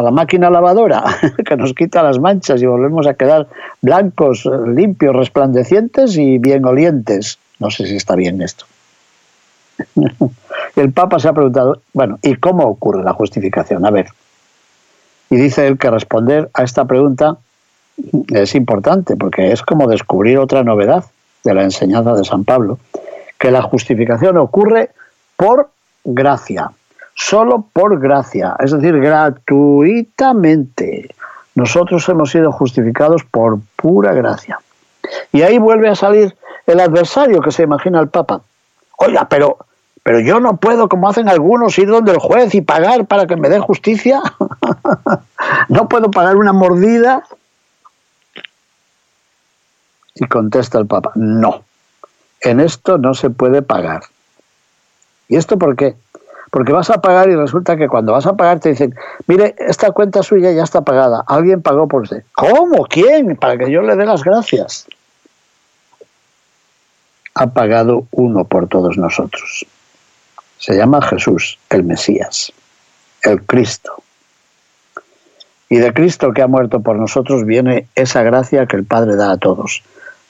la 0.03 0.11
máquina 0.11 0.51
lavadora 0.51 1.05
que 1.47 1.57
nos 1.57 1.75
quita 1.75 2.03
las 2.03 2.19
manchas 2.19 2.61
y 2.61 2.67
volvemos 2.67 3.07
a 3.07 3.15
quedar 3.15 3.47
blancos, 3.83 4.49
limpios, 4.67 5.15
resplandecientes 5.15 6.17
y 6.17 6.39
bien 6.39 6.65
olientes. 6.65 7.39
No 7.59 7.71
sé 7.71 7.87
si 7.87 7.97
está 7.97 8.17
bien 8.17 8.43
esto. 8.43 8.65
el 10.77 10.93
Papa 10.93 11.19
se 11.19 11.29
ha 11.29 11.33
preguntado, 11.33 11.81
bueno, 11.93 12.19
¿y 12.23 12.35
cómo 12.37 12.65
ocurre 12.65 13.05
la 13.05 13.13
justificación? 13.13 13.85
A 13.87 13.91
ver. 13.91 14.09
Y 15.31 15.37
dice 15.37 15.67
él 15.67 15.79
que 15.79 15.91
responder 15.91 16.51
a 16.55 16.63
esta 16.63 16.87
pregunta 16.87 17.37
es 18.29 18.55
importante 18.55 19.17
porque 19.17 19.53
es 19.53 19.63
como 19.63 19.89
descubrir 19.89 20.39
otra 20.39 20.63
novedad 20.63 21.05
de 21.45 21.55
la 21.55 21.63
enseñanza 21.63 22.15
de 22.15 22.25
San 22.25 22.45
Pablo, 22.45 22.79
que 23.39 23.51
la 23.51 23.63
justificación 23.63 24.37
ocurre 24.37 24.91
por 25.37 25.71
gracia, 26.05 26.71
solo 27.15 27.65
por 27.73 27.99
gracia, 28.01 28.57
es 28.59 28.73
decir, 28.73 28.99
gratuitamente. 28.99 31.15
Nosotros 31.55 32.09
hemos 32.09 32.31
sido 32.31 32.53
justificados 32.53 33.25
por 33.25 33.59
pura 33.77 34.13
gracia. 34.13 34.59
Y 35.33 35.43
ahí 35.43 35.59
vuelve 35.59 35.89
a 35.89 35.95
salir 35.95 36.37
el 36.67 36.81
adversario 36.81 37.41
que 37.41 37.51
se 37.51 37.65
imagina 37.65 38.01
el 38.01 38.09
Papa. 38.09 38.43
Oiga, 38.99 39.27
pero, 39.29 39.59
pero 40.03 40.21
yo 40.21 40.41
no 40.41 40.57
puedo, 40.57 40.89
como 40.89 41.09
hacen 41.09 41.29
algunos, 41.29 41.79
ir 41.79 41.89
donde 41.89 42.13
el 42.13 42.19
juez 42.19 42.55
y 42.55 42.61
pagar 42.61 43.07
para 43.07 43.27
que 43.27 43.37
me 43.37 43.49
dé 43.49 43.59
justicia. 43.59 44.21
no 45.69 45.89
puedo 45.89 46.11
pagar 46.11 46.37
una 46.37 46.53
mordida 46.53 47.25
y 50.19 50.27
contesta 50.27 50.79
el 50.79 50.87
Papa, 50.87 51.13
no, 51.15 51.65
en 52.41 52.61
esto 52.61 52.99
no 52.99 53.15
se 53.15 53.31
puede 53.31 53.63
pagar. 53.63 54.03
¿Y 55.29 55.37
esto 55.37 55.59
por 55.59 55.77
qué? 55.77 55.97
Porque 56.51 56.73
vas 56.73 56.89
a 56.91 57.01
pagar 57.01 57.29
y 57.29 57.37
resulta 57.37 57.77
que 57.77 57.89
cuando 57.89 58.13
vas 58.13 58.27
a 58.27 58.35
pagar 58.35 58.61
te 58.61 58.71
dicen, 58.71 58.95
mire, 59.27 59.55
esta 59.59 59.93
cuenta 59.93 60.23
suya 60.23 60.51
ya 60.53 60.63
está 60.63 60.81
pagada, 60.81 61.23
alguien 61.27 61.63
pagó 61.63 61.89
por 61.89 62.03
usted. 62.03 62.25
¿Cómo? 62.35 62.87
¿Quién? 62.87 63.37
Para 63.37 63.59
que 63.59 63.71
yo 63.71 63.83
le 63.83 63.97
dé 63.97 64.07
las 64.07 64.25
gracias. 64.25 64.87
Ha 67.35 67.49
pagado 67.49 68.07
uno 68.11 68.45
por 68.45 68.69
todos 68.69 68.97
nosotros. 68.97 69.67
Se 70.57 70.75
llama 70.75 71.03
Jesús, 71.03 71.59
el 71.71 71.85
Mesías, 71.85 72.53
el 73.23 73.43
Cristo. 73.43 74.03
Y 75.69 75.77
de 75.77 75.93
Cristo 75.93 76.33
que 76.33 76.43
ha 76.43 76.47
muerto 76.47 76.81
por 76.81 76.97
nosotros 76.97 77.45
viene 77.45 77.87
esa 77.95 78.23
gracia 78.23 78.67
que 78.67 78.77
el 78.77 78.85
Padre 78.85 79.17
da 79.17 79.33
a 79.33 79.37
todos. 79.37 79.83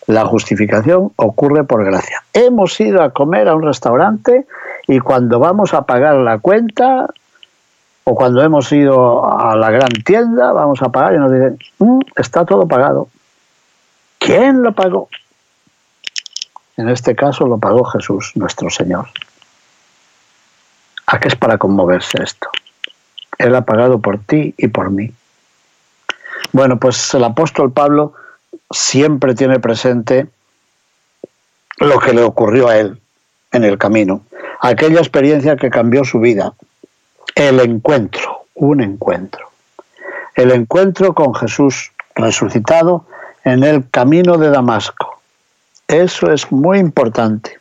La 0.08 0.24
justificación 0.24 1.12
ocurre 1.16 1.64
por 1.64 1.84
gracia. 1.84 2.22
Hemos 2.32 2.80
ido 2.80 3.02
a 3.02 3.10
comer 3.10 3.46
a 3.46 3.54
un 3.54 3.62
restaurante 3.62 4.46
y 4.86 5.00
cuando 5.00 5.38
vamos 5.38 5.74
a 5.74 5.82
pagar 5.82 6.16
la 6.16 6.38
cuenta 6.38 7.10
o 8.04 8.14
cuando 8.14 8.42
hemos 8.42 8.72
ido 8.72 9.30
a 9.30 9.54
la 9.54 9.70
gran 9.70 9.90
tienda, 10.06 10.52
vamos 10.52 10.80
a 10.80 10.88
pagar 10.88 11.12
y 11.12 11.18
nos 11.18 11.30
dicen, 11.30 11.58
mm, 11.78 12.00
está 12.16 12.46
todo 12.46 12.66
pagado. 12.66 13.08
¿Quién 14.18 14.62
lo 14.62 14.72
pagó? 14.72 15.10
En 16.78 16.88
este 16.88 17.14
caso 17.14 17.46
lo 17.46 17.58
pagó 17.58 17.84
Jesús, 17.84 18.32
nuestro 18.34 18.70
Señor. 18.70 19.08
¿A 21.06 21.20
qué 21.20 21.28
es 21.28 21.36
para 21.36 21.58
conmoverse 21.58 22.22
esto? 22.22 22.48
Él 23.36 23.54
ha 23.54 23.66
pagado 23.66 23.98
por 23.98 24.18
ti 24.20 24.54
y 24.56 24.68
por 24.68 24.90
mí. 24.90 25.12
Bueno, 26.52 26.78
pues 26.78 27.12
el 27.12 27.24
apóstol 27.24 27.72
Pablo 27.72 28.14
siempre 28.70 29.34
tiene 29.34 29.60
presente 29.60 30.26
lo 31.78 31.98
que 31.98 32.12
le 32.12 32.22
ocurrió 32.22 32.68
a 32.68 32.76
él 32.76 33.00
en 33.52 33.64
el 33.64 33.78
camino, 33.78 34.22
aquella 34.60 34.98
experiencia 34.98 35.56
que 35.56 35.70
cambió 35.70 36.04
su 36.04 36.20
vida, 36.20 36.52
el 37.34 37.60
encuentro, 37.60 38.46
un 38.54 38.80
encuentro, 38.80 39.50
el 40.34 40.50
encuentro 40.50 41.14
con 41.14 41.34
Jesús 41.34 41.92
resucitado 42.14 43.06
en 43.44 43.64
el 43.64 43.88
camino 43.90 44.36
de 44.36 44.50
Damasco. 44.50 45.20
Eso 45.86 46.30
es 46.30 46.50
muy 46.52 46.78
importante. 46.78 47.58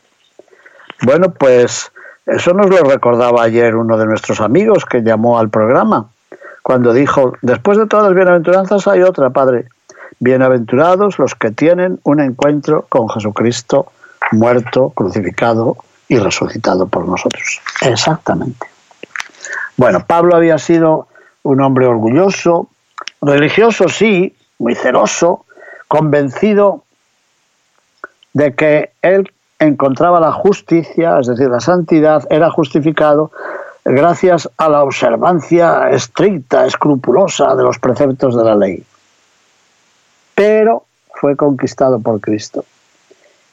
Bueno, 1.02 1.32
pues 1.32 1.90
eso 2.26 2.52
nos 2.52 2.68
lo 2.68 2.82
recordaba 2.82 3.42
ayer 3.42 3.74
uno 3.74 3.96
de 3.96 4.04
nuestros 4.04 4.40
amigos 4.40 4.84
que 4.84 5.00
llamó 5.00 5.38
al 5.38 5.48
programa, 5.48 6.10
cuando 6.62 6.92
dijo, 6.92 7.32
después 7.40 7.78
de 7.78 7.86
todas 7.86 8.06
las 8.06 8.14
bienaventuranzas 8.14 8.86
hay 8.86 9.00
otra, 9.02 9.30
Padre, 9.30 9.68
Bienaventurados 10.20 11.18
los 11.18 11.34
que 11.34 11.50
tienen 11.50 12.00
un 12.02 12.20
encuentro 12.20 12.86
con 12.88 13.08
Jesucristo 13.08 13.92
muerto, 14.32 14.90
crucificado 14.90 15.76
y 16.08 16.18
resucitado 16.18 16.88
por 16.88 17.06
nosotros. 17.06 17.60
Exactamente. 17.82 18.66
Bueno, 19.76 20.04
Pablo 20.06 20.34
había 20.34 20.58
sido 20.58 21.06
un 21.42 21.60
hombre 21.60 21.86
orgulloso, 21.86 22.68
religioso 23.22 23.88
sí, 23.88 24.34
muy 24.58 24.74
celoso, 24.74 25.44
convencido 25.86 26.82
de 28.32 28.54
que 28.54 28.90
él 29.02 29.30
encontraba 29.58 30.20
la 30.20 30.32
justicia, 30.32 31.18
es 31.20 31.28
decir, 31.28 31.48
la 31.48 31.60
santidad, 31.60 32.26
era 32.30 32.50
justificado 32.50 33.30
gracias 33.84 34.48
a 34.58 34.68
la 34.68 34.82
observancia 34.82 35.90
estricta, 35.90 36.66
escrupulosa 36.66 37.54
de 37.54 37.62
los 37.62 37.78
preceptos 37.78 38.36
de 38.36 38.44
la 38.44 38.54
ley 38.54 38.84
pero 40.38 40.84
fue 41.14 41.34
conquistado 41.34 41.98
por 41.98 42.20
Cristo. 42.20 42.64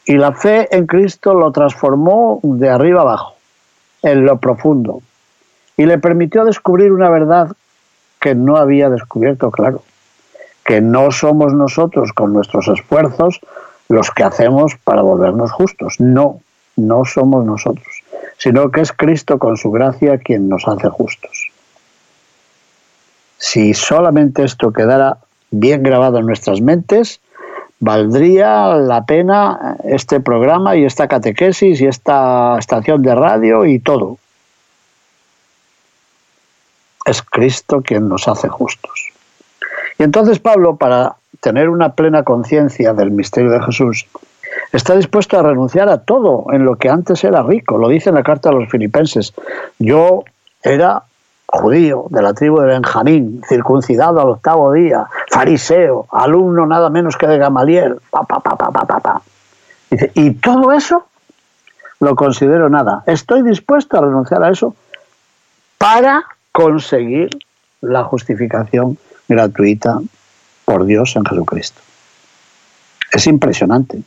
Y 0.05 0.17
la 0.17 0.33
fe 0.33 0.67
en 0.69 0.85
Cristo 0.85 1.33
lo 1.33 1.51
transformó 1.51 2.39
de 2.43 2.69
arriba 2.69 3.01
abajo, 3.01 3.33
en 4.03 4.23
lo 4.23 4.37
profundo, 4.39 5.01
y 5.77 5.87
le 5.87 5.97
permitió 5.97 6.45
descubrir 6.45 6.91
una 6.91 7.09
verdad 7.09 7.53
que 8.21 8.35
no 8.35 8.57
había 8.57 8.91
descubierto, 8.91 9.49
claro, 9.49 9.81
que 10.63 10.79
no 10.79 11.09
somos 11.09 11.55
nosotros 11.55 12.13
con 12.13 12.33
nuestros 12.33 12.67
esfuerzos 12.67 13.39
los 13.89 14.11
que 14.11 14.23
hacemos 14.23 14.75
para 14.83 15.01
volvernos 15.01 15.51
justos, 15.51 15.99
no, 15.99 16.41
no 16.75 17.03
somos 17.03 17.45
nosotros, 17.45 18.03
sino 18.37 18.69
que 18.69 18.81
es 18.81 18.91
Cristo 18.91 19.39
con 19.39 19.57
su 19.57 19.71
gracia 19.71 20.19
quien 20.19 20.49
nos 20.49 20.67
hace 20.67 20.89
justos. 20.89 21.49
Si 23.39 23.73
solamente 23.73 24.43
esto 24.43 24.71
quedara 24.71 25.17
bien 25.59 25.83
grabado 25.83 26.19
en 26.19 26.25
nuestras 26.25 26.61
mentes, 26.61 27.19
valdría 27.79 28.75
la 28.75 29.05
pena 29.05 29.77
este 29.83 30.19
programa 30.19 30.75
y 30.75 30.85
esta 30.85 31.07
catequesis 31.07 31.81
y 31.81 31.85
esta 31.85 32.57
estación 32.57 33.01
de 33.01 33.15
radio 33.15 33.65
y 33.65 33.79
todo. 33.79 34.17
Es 37.05 37.21
Cristo 37.21 37.81
quien 37.81 38.09
nos 38.09 38.27
hace 38.27 38.47
justos. 38.49 39.11
Y 39.99 40.03
entonces 40.03 40.39
Pablo, 40.39 40.75
para 40.75 41.15
tener 41.39 41.69
una 41.69 41.93
plena 41.93 42.23
conciencia 42.23 42.93
del 42.93 43.11
misterio 43.11 43.51
de 43.51 43.61
Jesús, 43.61 44.07
está 44.71 44.95
dispuesto 44.95 45.37
a 45.37 45.43
renunciar 45.43 45.89
a 45.89 45.99
todo 45.99 46.47
en 46.51 46.65
lo 46.65 46.75
que 46.75 46.89
antes 46.89 47.23
era 47.23 47.43
rico. 47.43 47.77
Lo 47.77 47.87
dice 47.89 48.09
en 48.09 48.15
la 48.15 48.23
carta 48.23 48.49
a 48.49 48.53
los 48.53 48.69
filipenses. 48.69 49.33
Yo 49.77 50.23
era 50.63 51.03
judío 51.45 52.07
de 52.09 52.21
la 52.21 52.33
tribu 52.33 52.59
de 52.59 52.67
Benjamín, 52.67 53.41
circuncidado 53.47 54.19
al 54.19 54.29
octavo 54.29 54.73
día, 54.73 55.05
fariseo, 55.35 56.07
alumno 56.11 56.65
nada 56.65 56.89
menos 56.89 57.17
que 57.17 57.27
de 57.27 57.37
Gamaliel, 57.37 57.99
pa, 58.09 58.23
pa, 58.23 58.39
pa, 58.39 58.55
pa, 58.55 58.71
pa, 58.71 58.99
pa. 58.99 59.21
Dice, 59.91 60.09
y 60.15 60.31
todo 60.31 60.71
eso 60.71 61.07
lo 61.99 62.15
considero 62.15 62.69
nada. 62.69 63.03
Estoy 63.05 63.41
dispuesto 63.41 63.97
a 63.97 64.01
renunciar 64.01 64.41
a 64.43 64.49
eso 64.49 64.75
para 65.77 66.23
conseguir 66.53 67.37
la 67.81 68.05
justificación 68.05 68.97
gratuita 69.27 69.99
por 70.63 70.85
Dios 70.85 71.17
en 71.17 71.25
Jesucristo. 71.25 71.81
Es 73.11 73.27
impresionante. 73.27 73.99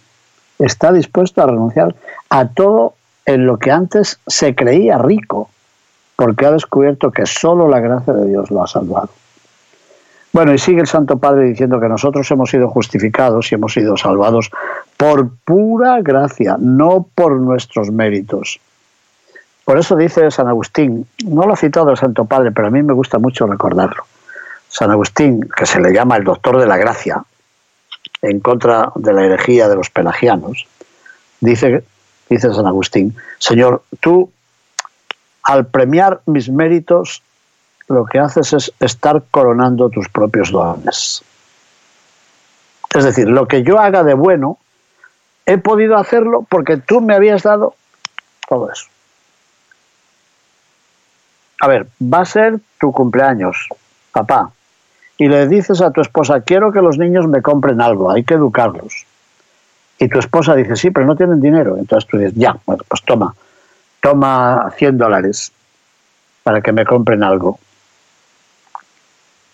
Está 0.58 0.92
dispuesto 0.92 1.42
a 1.42 1.46
renunciar 1.46 1.94
a 2.30 2.48
todo 2.48 2.94
en 3.26 3.44
lo 3.44 3.58
que 3.58 3.70
antes 3.70 4.18
se 4.26 4.54
creía 4.54 4.96
rico, 4.96 5.50
porque 6.16 6.46
ha 6.46 6.52
descubierto 6.52 7.10
que 7.10 7.26
solo 7.26 7.68
la 7.68 7.80
gracia 7.80 8.14
de 8.14 8.28
Dios 8.28 8.50
lo 8.50 8.62
ha 8.62 8.66
salvado. 8.66 9.10
Bueno, 10.32 10.52
y 10.52 10.58
sigue 10.58 10.80
el 10.80 10.86
Santo 10.86 11.18
Padre 11.18 11.44
diciendo 11.44 11.80
que 11.80 11.88
nosotros 11.88 12.30
hemos 12.30 12.50
sido 12.50 12.68
justificados 12.68 13.50
y 13.50 13.54
hemos 13.54 13.72
sido 13.72 13.96
salvados 13.96 14.50
por 14.96 15.30
pura 15.44 16.00
gracia, 16.02 16.56
no 16.58 17.06
por 17.14 17.32
nuestros 17.40 17.90
méritos. 17.90 18.60
Por 19.64 19.78
eso 19.78 19.96
dice 19.96 20.30
San 20.30 20.48
Agustín, 20.48 21.06
no 21.24 21.46
lo 21.46 21.54
ha 21.54 21.56
citado 21.56 21.90
el 21.90 21.96
Santo 21.96 22.24
Padre, 22.24 22.52
pero 22.52 22.68
a 22.68 22.70
mí 22.70 22.82
me 22.82 22.92
gusta 22.92 23.18
mucho 23.18 23.46
recordarlo. 23.46 24.04
San 24.68 24.90
Agustín, 24.90 25.48
que 25.56 25.66
se 25.66 25.80
le 25.80 25.92
llama 25.92 26.16
el 26.16 26.24
doctor 26.24 26.58
de 26.58 26.66
la 26.66 26.76
gracia, 26.76 27.22
en 28.22 28.40
contra 28.40 28.92
de 28.94 29.12
la 29.12 29.24
herejía 29.24 29.68
de 29.68 29.76
los 29.76 29.90
pelagianos, 29.90 30.66
dice, 31.40 31.84
dice 32.28 32.52
San 32.52 32.66
Agustín, 32.66 33.16
Señor, 33.38 33.82
tú 34.00 34.30
al 35.42 35.66
premiar 35.66 36.20
mis 36.26 36.50
méritos, 36.50 37.22
lo 37.88 38.04
que 38.04 38.18
haces 38.18 38.52
es 38.52 38.72
estar 38.80 39.22
coronando 39.30 39.88
tus 39.88 40.08
propios 40.08 40.50
dones. 40.50 41.22
Es 42.94 43.04
decir, 43.04 43.28
lo 43.28 43.48
que 43.48 43.62
yo 43.62 43.78
haga 43.78 44.04
de 44.04 44.14
bueno, 44.14 44.58
he 45.46 45.58
podido 45.58 45.96
hacerlo 45.96 46.46
porque 46.48 46.76
tú 46.76 47.00
me 47.00 47.14
habías 47.14 47.42
dado 47.42 47.74
todo 48.48 48.70
eso. 48.70 48.86
A 51.60 51.66
ver, 51.66 51.88
va 52.00 52.20
a 52.20 52.24
ser 52.24 52.60
tu 52.78 52.92
cumpleaños, 52.92 53.68
papá, 54.12 54.52
y 55.16 55.26
le 55.26 55.48
dices 55.48 55.80
a 55.80 55.90
tu 55.90 56.00
esposa, 56.00 56.42
quiero 56.42 56.70
que 56.70 56.80
los 56.80 56.96
niños 56.98 57.26
me 57.26 57.42
compren 57.42 57.80
algo, 57.80 58.10
hay 58.10 58.22
que 58.22 58.34
educarlos. 58.34 59.04
Y 59.98 60.08
tu 60.08 60.20
esposa 60.20 60.54
dice, 60.54 60.76
sí, 60.76 60.92
pero 60.92 61.06
no 61.06 61.16
tienen 61.16 61.40
dinero. 61.40 61.76
Entonces 61.76 62.08
tú 62.08 62.18
dices, 62.18 62.34
ya, 62.36 62.56
bueno, 62.64 62.84
pues 62.86 63.02
toma, 63.02 63.34
toma 64.00 64.72
100 64.76 64.96
dólares 64.96 65.50
para 66.44 66.60
que 66.60 66.70
me 66.70 66.84
compren 66.84 67.24
algo. 67.24 67.58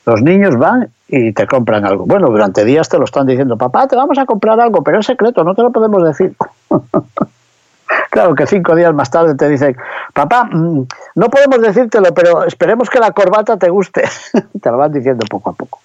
Los 0.07 0.23
niños 0.23 0.57
van 0.57 0.91
y 1.09 1.33
te 1.33 1.47
compran 1.47 1.85
algo. 1.85 2.05
Bueno, 2.07 2.29
durante 2.29 2.65
días 2.65 2.89
te 2.89 2.99
lo 2.99 3.05
están 3.05 3.27
diciendo, 3.27 3.57
papá, 3.57 3.87
te 3.87 3.97
vamos 3.97 4.19
a 4.19 4.27
comprar 4.27 4.61
algo, 4.61 4.83
pero 4.83 5.01
es 5.01 5.07
secreto, 5.07 5.45
no 5.45 5.55
te 5.55 5.63
lo 5.63 5.71
podemos 5.71 6.05
decir. 6.05 6.35
claro 8.11 8.35
que 8.35 8.47
cinco 8.47 8.75
días 8.75 8.93
más 8.95 9.11
tarde 9.11 9.35
te 9.35 9.49
dicen, 9.49 9.77
papá, 10.13 10.45
mm, 10.45 10.87
no 11.15 11.29
podemos 11.29 11.61
decírtelo, 11.61 12.13
pero 12.15 12.45
esperemos 12.45 12.91
que 12.91 12.99
la 12.99 13.13
corbata 13.13 13.57
te 13.57 13.71
guste. 13.71 14.05
te 14.61 14.71
lo 14.71 14.77
van 14.77 14.93
diciendo 14.93 15.25
poco 15.29 15.51
a 15.51 15.53
poco. 15.55 15.81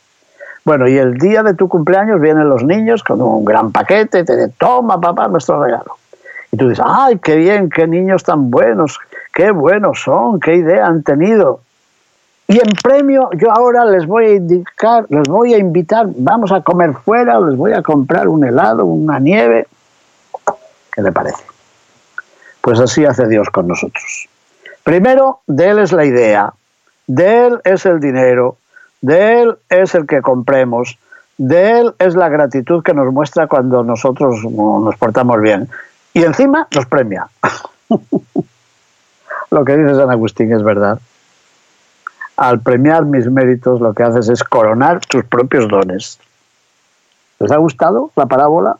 Bueno, 0.65 0.87
y 0.87 0.97
el 0.97 1.17
día 1.17 1.41
de 1.41 1.53
tu 1.53 1.69
cumpleaños 1.69 2.19
vienen 2.19 2.49
los 2.49 2.63
niños 2.63 3.03
con 3.03 3.21
un 3.21 3.45
gran 3.45 3.71
paquete, 3.71 4.23
te 4.23 4.35
dicen, 4.35 4.53
toma 4.57 4.99
papá 4.99 5.27
nuestro 5.27 5.63
regalo. 5.63 5.95
Y 6.51 6.57
tú 6.57 6.69
dices, 6.69 6.83
ay, 6.87 7.19
qué 7.19 7.35
bien, 7.37 7.69
qué 7.69 7.87
niños 7.87 8.23
tan 8.23 8.51
buenos, 8.51 8.99
qué 9.33 9.51
buenos 9.51 10.01
son, 10.01 10.39
qué 10.39 10.55
idea 10.55 10.87
han 10.87 11.03
tenido. 11.03 11.61
Y 12.49 12.57
en 12.57 12.73
premio 12.81 13.29
yo 13.33 13.51
ahora 13.51 13.85
les 13.85 14.07
voy 14.07 14.25
a 14.25 14.33
indicar, 14.33 15.05
les 15.09 15.27
voy 15.27 15.53
a 15.53 15.59
invitar, 15.59 16.07
vamos 16.15 16.51
a 16.51 16.61
comer 16.61 16.95
fuera, 16.95 17.39
les 17.39 17.55
voy 17.55 17.73
a 17.73 17.83
comprar 17.83 18.27
un 18.27 18.43
helado, 18.43 18.85
una 18.85 19.19
nieve. 19.19 19.67
¿Qué 20.91 21.03
le 21.03 21.11
parece? 21.11 21.43
Pues 22.59 22.79
así 22.79 23.05
hace 23.05 23.27
Dios 23.27 23.51
con 23.51 23.67
nosotros. 23.67 24.27
Primero, 24.83 25.41
de 25.45 25.69
Él 25.69 25.77
es 25.77 25.91
la 25.91 26.05
idea, 26.05 26.51
de 27.05 27.45
Él 27.45 27.61
es 27.65 27.85
el 27.85 27.99
dinero, 27.99 28.57
de 28.99 29.43
Él 29.43 29.55
es 29.69 29.93
el 29.93 30.07
que 30.07 30.23
compremos, 30.23 30.97
de 31.37 31.81
Él 31.81 31.93
es 31.99 32.15
la 32.15 32.29
gratitud 32.29 32.81
que 32.81 32.95
nos 32.95 33.13
muestra 33.13 33.45
cuando 33.45 33.83
nosotros 33.83 34.43
nos 34.43 34.97
portamos 34.97 35.39
bien. 35.39 35.69
Y 36.13 36.23
encima 36.23 36.67
nos 36.73 36.87
premia. 36.87 37.29
Lo 39.51 39.63
que 39.63 39.77
dice 39.77 39.93
San 39.93 40.09
Agustín 40.09 40.51
es 40.51 40.63
verdad 40.63 40.99
al 42.39 42.61
premiar 42.61 43.03
mis 43.03 43.29
méritos 43.29 43.81
lo 43.81 43.93
que 43.93 44.03
haces 44.03 44.29
es 44.29 44.45
coronar 44.45 45.01
tus 45.01 45.25
propios 45.25 45.67
dones. 45.67 46.19
¿Les 47.37 47.51
ha 47.51 47.57
gustado 47.57 48.11
la 48.15 48.27
parábola? 48.27 48.77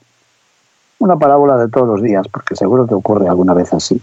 Una 0.99 1.17
parábola 1.17 1.57
de 1.57 1.67
todos 1.67 1.85
los 1.85 2.01
días, 2.01 2.25
porque 2.29 2.55
seguro 2.55 2.87
que 2.87 2.93
ocurre 2.93 3.27
alguna 3.27 3.53
vez 3.53 3.73
así. 3.73 4.01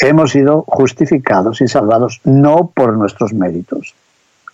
Hemos 0.00 0.32
sido 0.32 0.64
justificados 0.66 1.62
y 1.62 1.68
salvados 1.68 2.20
no 2.24 2.72
por 2.74 2.92
nuestros 2.92 3.32
méritos, 3.32 3.94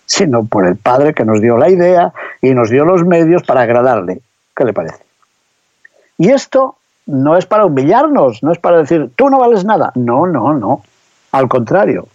sino 0.05 0.45
por 0.45 0.65
el 0.65 0.77
Padre 0.77 1.13
que 1.13 1.25
nos 1.25 1.41
dio 1.41 1.57
la 1.57 1.69
idea 1.69 2.13
y 2.41 2.53
nos 2.53 2.69
dio 2.69 2.85
los 2.85 3.05
medios 3.05 3.43
para 3.43 3.63
agradarle. 3.63 4.21
¿Qué 4.55 4.63
le 4.63 4.71
parece? 4.71 5.03
Y 6.17 6.29
esto 6.29 6.77
no 7.05 7.35
es 7.35 7.45
para 7.45 7.65
humillarnos, 7.65 8.43
no 8.43 8.53
es 8.53 8.59
para 8.59 8.77
decir, 8.77 9.11
tú 9.13 9.29
no 9.29 9.39
vales 9.39 9.65
nada. 9.65 9.91
No, 9.95 10.25
no, 10.25 10.53
no. 10.53 10.83
Al 11.33 11.49
contrario, 11.49 12.07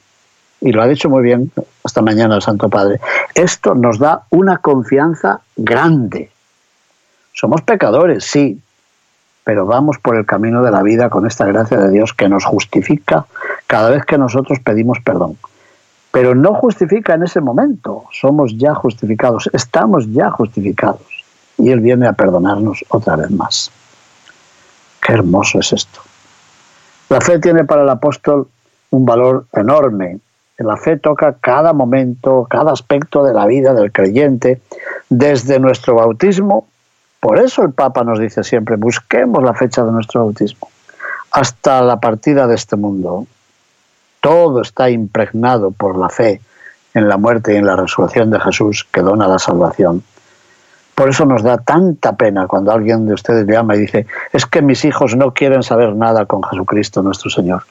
y 0.67 0.73
lo 0.73 0.83
ha 0.83 0.89
dicho 0.89 1.09
muy 1.09 1.23
bien 1.23 1.53
esta 1.85 2.03
mañana 2.03 2.35
el 2.35 2.43
Santo 2.43 2.69
Padre, 2.69 3.01
esto 3.35 3.77
nos 3.77 4.01
da 4.01 4.23
una 4.31 4.59
confianza 4.59 5.41
grande. 5.57 6.31
Somos 7.33 7.63
pecadores, 7.63 8.25
sí, 8.25 8.61
pero 9.45 9.65
vamos 9.65 9.99
por 9.99 10.17
el 10.17 10.26
camino 10.26 10.63
de 10.63 10.73
la 10.73 10.83
vida 10.83 11.09
con 11.09 11.25
esta 11.25 11.47
gracia 11.47 11.79
de 11.79 11.93
Dios 11.93 12.13
que 12.13 12.29
nos 12.29 12.45
justifica 12.45 13.26
cada 13.69 13.91
vez 13.91 14.05
que 14.05 14.19
nosotros 14.19 14.59
pedimos 14.59 14.99
perdón. 15.05 15.39
Pero 16.11 16.35
no 16.35 16.55
justifica 16.55 17.15
en 17.15 17.23
ese 17.23 17.41
momento, 17.41 18.07
somos 18.11 18.57
ya 18.59 18.75
justificados, 18.75 19.49
estamos 19.52 20.13
ya 20.13 20.33
justificados. 20.33 21.25
Y 21.59 21.71
Él 21.71 21.79
viene 21.79 22.09
a 22.09 22.13
perdonarnos 22.13 22.85
otra 22.89 23.15
vez 23.15 23.31
más. 23.31 23.71
Qué 25.00 25.13
hermoso 25.13 25.61
es 25.61 25.73
esto. 25.73 26.00
La 27.09 27.21
fe 27.21 27.39
tiene 27.39 27.65
para 27.65 27.83
el 27.83 27.89
apóstol 27.89 28.49
un 28.91 29.07
valor 29.07 29.47
enorme, 29.52 30.19
la 30.58 30.76
fe 30.76 30.97
toca 30.97 31.36
cada 31.40 31.73
momento, 31.73 32.47
cada 32.49 32.73
aspecto 32.73 33.23
de 33.23 33.34
la 33.34 33.47
vida 33.47 33.75
del 33.75 33.92
creyente, 33.92 34.60
desde 35.08 35.60
nuestro 35.60 35.97
bautismo. 35.97 36.66
Por 37.21 37.38
eso 37.38 37.62
el 37.62 37.73
Papa 37.73 38.04
nos 38.04 38.19
dice 38.19 38.42
siempre, 38.42 38.76
busquemos 38.76 39.42
la 39.42 39.54
fecha 39.54 39.84
de 39.84 39.92
nuestro 39.92 40.23
bautismo, 40.23 40.69
hasta 41.30 41.82
la 41.82 42.00
partida 42.00 42.47
de 42.47 42.54
este 42.54 42.76
mundo. 42.76 43.26
Todo 44.21 44.62
está 44.62 44.88
impregnado 44.88 45.71
por 45.73 45.97
la 45.97 46.08
fe 46.08 46.40
en 46.95 47.08
la 47.08 47.19
muerte 47.19 47.52
y 47.52 47.56
en 47.56 47.66
la 47.66 47.76
resurrección 47.76 48.30
de 48.30 48.40
Jesús 48.40 48.86
que 48.90 49.02
dona 49.02 49.28
la 49.28 49.38
salvación. 49.38 50.02
Por 50.95 51.10
eso 51.10 51.26
nos 51.26 51.42
da 51.42 51.58
tanta 51.58 52.16
pena 52.16 52.47
cuando 52.47 52.73
alguien 52.73 53.06
de 53.06 53.12
ustedes 53.12 53.47
llama 53.47 53.76
y 53.76 53.80
dice, 53.80 54.06
es 54.32 54.47
que 54.47 54.62
mis 54.62 54.82
hijos 54.86 55.14
no 55.14 55.34
quieren 55.34 55.62
saber 55.62 55.95
nada 55.95 56.25
con 56.25 56.42
Jesucristo 56.42 57.02
nuestro 57.02 57.28
Señor. 57.28 57.64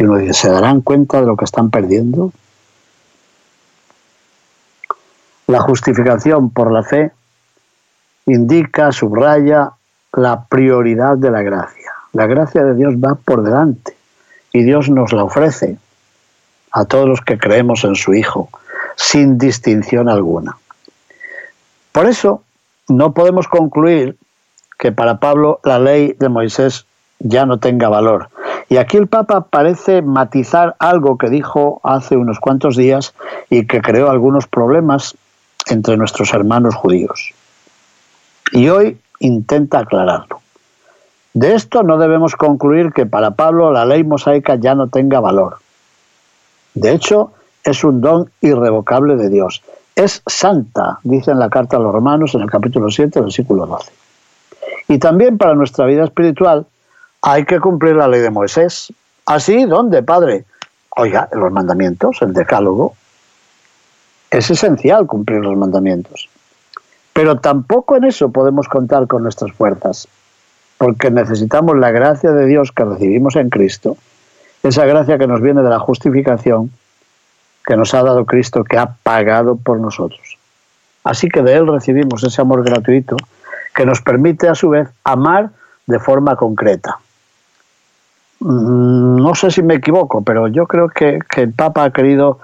Y 0.00 0.04
uno 0.04 0.16
dice, 0.16 0.32
¿se 0.32 0.50
darán 0.50 0.80
cuenta 0.80 1.20
de 1.20 1.26
lo 1.26 1.36
que 1.36 1.44
están 1.44 1.68
perdiendo? 1.68 2.32
La 5.46 5.60
justificación 5.60 6.48
por 6.48 6.72
la 6.72 6.82
fe 6.82 7.12
indica, 8.24 8.92
subraya 8.92 9.72
la 10.14 10.44
prioridad 10.44 11.18
de 11.18 11.30
la 11.30 11.42
gracia. 11.42 11.92
La 12.14 12.26
gracia 12.26 12.64
de 12.64 12.76
Dios 12.76 12.94
va 12.94 13.14
por 13.14 13.42
delante 13.42 13.94
y 14.54 14.62
Dios 14.62 14.88
nos 14.88 15.12
la 15.12 15.22
ofrece 15.22 15.76
a 16.72 16.86
todos 16.86 17.06
los 17.06 17.20
que 17.20 17.36
creemos 17.36 17.84
en 17.84 17.94
su 17.94 18.14
Hijo, 18.14 18.48
sin 18.96 19.36
distinción 19.36 20.08
alguna. 20.08 20.56
Por 21.92 22.06
eso 22.06 22.42
no 22.88 23.12
podemos 23.12 23.48
concluir 23.48 24.16
que 24.78 24.92
para 24.92 25.20
Pablo 25.20 25.60
la 25.62 25.78
ley 25.78 26.16
de 26.18 26.30
Moisés 26.30 26.86
ya 27.18 27.44
no 27.44 27.58
tenga 27.58 27.90
valor, 27.90 28.30
y 28.70 28.76
aquí 28.76 28.96
el 28.96 29.08
Papa 29.08 29.48
parece 29.50 30.00
matizar 30.00 30.76
algo 30.78 31.18
que 31.18 31.28
dijo 31.28 31.80
hace 31.82 32.16
unos 32.16 32.38
cuantos 32.38 32.76
días 32.76 33.14
y 33.50 33.66
que 33.66 33.82
creó 33.82 34.10
algunos 34.10 34.46
problemas 34.46 35.16
entre 35.68 35.96
nuestros 35.96 36.32
hermanos 36.32 36.76
judíos. 36.76 37.32
Y 38.52 38.68
hoy 38.68 38.96
intenta 39.18 39.80
aclararlo. 39.80 40.40
De 41.34 41.54
esto 41.56 41.82
no 41.82 41.98
debemos 41.98 42.36
concluir 42.36 42.92
que 42.92 43.06
para 43.06 43.32
Pablo 43.32 43.72
la 43.72 43.84
ley 43.84 44.04
mosaica 44.04 44.54
ya 44.54 44.76
no 44.76 44.86
tenga 44.86 45.18
valor. 45.18 45.56
De 46.74 46.92
hecho, 46.92 47.32
es 47.64 47.82
un 47.82 48.00
don 48.00 48.30
irrevocable 48.40 49.16
de 49.16 49.30
Dios. 49.30 49.64
Es 49.96 50.22
santa, 50.28 51.00
dice 51.02 51.32
en 51.32 51.40
la 51.40 51.50
carta 51.50 51.76
a 51.76 51.80
los 51.80 51.92
romanos 51.92 52.36
en 52.36 52.42
el 52.42 52.50
capítulo 52.50 52.88
7, 52.88 53.20
versículo 53.20 53.66
12. 53.66 53.90
Y 54.86 54.98
también 54.98 55.38
para 55.38 55.56
nuestra 55.56 55.86
vida 55.86 56.04
espiritual, 56.04 56.66
hay 57.22 57.44
que 57.44 57.60
cumplir 57.60 57.96
la 57.96 58.08
ley 58.08 58.20
de 58.20 58.30
Moisés. 58.30 58.92
¿Así? 59.26 59.64
¿Dónde, 59.64 60.02
padre? 60.02 60.44
Oiga, 60.96 61.28
los 61.32 61.52
mandamientos, 61.52 62.18
el 62.22 62.32
decálogo. 62.32 62.94
Es 64.30 64.50
esencial 64.50 65.06
cumplir 65.06 65.40
los 65.40 65.56
mandamientos. 65.56 66.28
Pero 67.12 67.40
tampoco 67.40 67.96
en 67.96 68.04
eso 68.04 68.30
podemos 68.30 68.68
contar 68.68 69.06
con 69.06 69.22
nuestras 69.22 69.52
fuerzas, 69.52 70.08
porque 70.78 71.10
necesitamos 71.10 71.76
la 71.76 71.90
gracia 71.90 72.30
de 72.30 72.46
Dios 72.46 72.72
que 72.72 72.84
recibimos 72.84 73.36
en 73.36 73.50
Cristo, 73.50 73.96
esa 74.62 74.84
gracia 74.86 75.18
que 75.18 75.26
nos 75.26 75.40
viene 75.40 75.62
de 75.62 75.68
la 75.68 75.78
justificación 75.78 76.70
que 77.66 77.76
nos 77.76 77.94
ha 77.94 78.02
dado 78.02 78.24
Cristo, 78.24 78.64
que 78.64 78.78
ha 78.78 78.94
pagado 79.02 79.56
por 79.56 79.78
nosotros. 79.78 80.38
Así 81.04 81.28
que 81.28 81.42
de 81.42 81.54
Él 81.54 81.66
recibimos 81.66 82.22
ese 82.24 82.40
amor 82.40 82.64
gratuito 82.64 83.16
que 83.74 83.86
nos 83.86 84.00
permite 84.00 84.48
a 84.48 84.54
su 84.54 84.70
vez 84.70 84.88
amar 85.04 85.50
de 85.86 85.98
forma 85.98 86.36
concreta. 86.36 86.98
Mm, 88.40 89.16
no 89.16 89.34
sé 89.34 89.50
si 89.50 89.62
me 89.62 89.74
equivoco, 89.74 90.22
pero 90.22 90.48
yo 90.48 90.66
creo 90.66 90.88
que, 90.88 91.18
el 91.36 91.52
Papa 91.52 91.84
ha 91.84 91.92
querido 91.92 92.38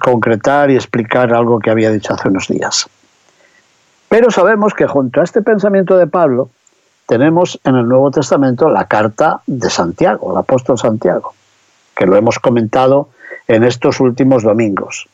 concretar 0.00 0.70
y 0.70 0.74
explicar 0.74 1.32
algo 1.32 1.60
que 1.60 1.70
había 1.70 1.90
dicho 1.90 2.12
hace 2.12 2.28
unos 2.28 2.48
días. 2.48 2.88
Pero 4.08 4.30
sabemos 4.30 4.74
que 4.74 4.86
junto 4.86 5.20
a 5.20 5.24
este 5.24 5.42
pensamiento 5.42 5.96
de 5.96 6.06
Pablo 6.06 6.50
tenemos 7.06 7.58
en 7.64 7.76
el 7.76 7.88
Nuevo 7.88 8.10
Testamento 8.10 8.68
la 8.68 8.86
carta 8.86 9.40
de 9.46 9.70
Santiago, 9.70 10.32
el 10.32 10.38
apóstol 10.38 10.78
Santiago, 10.78 11.32
que 11.96 12.06
lo 12.06 12.16
hemos 12.16 12.38
comentado 12.38 13.08
en 13.46 13.64
estos 13.64 14.00
últimos 14.00 14.42
domingos. 14.42 15.08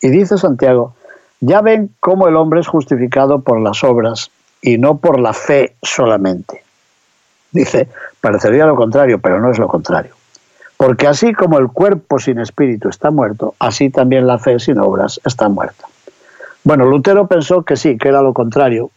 Y 0.00 0.08
dice 0.08 0.36
Santiago, 0.36 0.94
ya 1.40 1.60
ven 1.62 1.90
cómo 2.00 2.28
el 2.28 2.36
hombre 2.36 2.60
es 2.60 2.68
justificado 2.68 3.40
por 3.40 3.60
las 3.60 3.82
obras 3.82 4.30
y 4.60 4.78
no 4.78 4.98
por 4.98 5.18
la 5.18 5.32
fe 5.32 5.74
solamente. 5.82 6.63
Dice, 7.54 7.88
parecería 8.20 8.66
lo 8.66 8.74
contrario, 8.74 9.20
pero 9.20 9.40
no 9.40 9.50
es 9.50 9.58
lo 9.58 9.68
contrario. 9.68 10.12
Porque 10.76 11.06
así 11.06 11.32
como 11.32 11.58
el 11.58 11.68
cuerpo 11.68 12.18
sin 12.18 12.40
espíritu 12.40 12.88
está 12.88 13.12
muerto, 13.12 13.54
así 13.60 13.90
también 13.90 14.26
la 14.26 14.38
fe 14.38 14.58
sin 14.58 14.78
obras 14.78 15.20
está 15.24 15.48
muerta. 15.48 15.86
Bueno, 16.64 16.84
Lutero 16.84 17.28
pensó 17.28 17.62
que 17.62 17.76
sí, 17.76 17.96
que 17.96 18.08
era 18.08 18.22
lo 18.22 18.34
contrario 18.34 18.90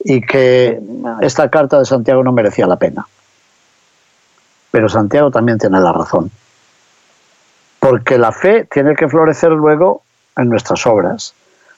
y 0.00 0.22
que 0.22 0.80
esta 1.20 1.50
carta 1.50 1.78
de 1.78 1.84
Santiago 1.84 2.24
no 2.24 2.32
merecía 2.32 2.66
la 2.66 2.76
pena. 2.76 3.06
Pero 4.70 4.88
Santiago 4.88 5.30
también 5.30 5.58
tiene 5.58 5.78
la 5.78 5.92
razón. 5.92 6.30
Porque 7.78 8.16
la 8.16 8.32
fe 8.32 8.66
tiene 8.72 8.96
que 8.96 9.06
florecer 9.06 9.50
luego 9.50 10.02
en 10.34 10.48
nuestras 10.48 10.86
obras. 10.86 11.34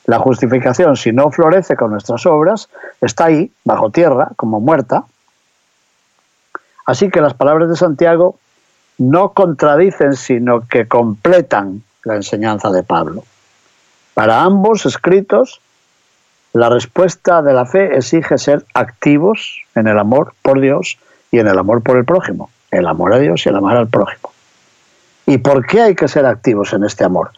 La 0.07 0.21
justificación, 0.21 0.97
si 0.97 1.11
no 1.11 1.33
florece 1.33 1.75
con 1.75 1.91
nuestras 1.91 2.25
obras, 2.25 2.69
está 3.01 3.25
ahí, 3.25 3.51
bajo 3.65 3.91
tierra, 3.91 4.29
como 4.37 4.61
muerta. 4.61 5.05
Así 6.87 7.11
que 7.11 7.21
las 7.21 7.35
palabras 7.35 7.69
de 7.69 7.77
Santiago 7.77 8.39
no 8.99 9.33
contradicen, 9.33 10.15
sino 10.15 10.67
que 10.67 10.87
completan 10.87 11.83
la 12.05 12.17
enseñanza 12.17 12.71
de 12.71 12.83
Pablo. 12.83 13.25
Para 14.15 14.43
ambos 14.43 14.87
escritos, 14.87 15.61
la 16.53 16.69
respuesta 16.69 17.43
de 17.43 17.53
la 17.53 17.67
fe 17.67 17.97
exige 17.97 18.39
ser 18.39 18.65
activos 18.75 19.63
en 19.75 19.89
el 19.89 19.99
amor 19.99 20.35
por 20.43 20.61
Dios 20.61 20.99
y 21.33 21.41
en 21.41 21.49
el 21.49 21.59
amor 21.59 21.83
por 21.83 21.97
el 21.97 22.05
prójimo, 22.05 22.51
el 22.71 22.87
amor 22.87 23.13
a 23.13 23.19
Dios 23.19 23.45
y 23.45 23.49
el 23.49 23.57
amor 23.57 23.77
al 23.77 23.89
prójimo. 23.89 24.31
¿Y 25.27 25.39
por 25.39 25.67
qué 25.67 25.81
hay 25.81 25.95
que 25.97 26.07
ser 26.07 26.27
activos 26.27 26.73
en 26.73 26.85
este 26.85 27.03
amor? 27.03 27.31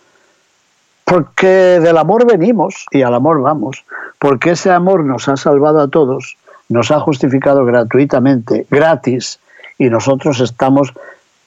Porque 1.04 1.46
del 1.80 1.96
amor 1.96 2.26
venimos 2.26 2.84
y 2.90 3.02
al 3.02 3.14
amor 3.14 3.40
vamos, 3.40 3.84
porque 4.18 4.50
ese 4.50 4.70
amor 4.70 5.04
nos 5.04 5.28
ha 5.28 5.36
salvado 5.36 5.80
a 5.80 5.88
todos, 5.88 6.36
nos 6.68 6.90
ha 6.90 7.00
justificado 7.00 7.64
gratuitamente, 7.64 8.66
gratis, 8.70 9.38
y 9.78 9.88
nosotros 9.90 10.40
estamos 10.40 10.92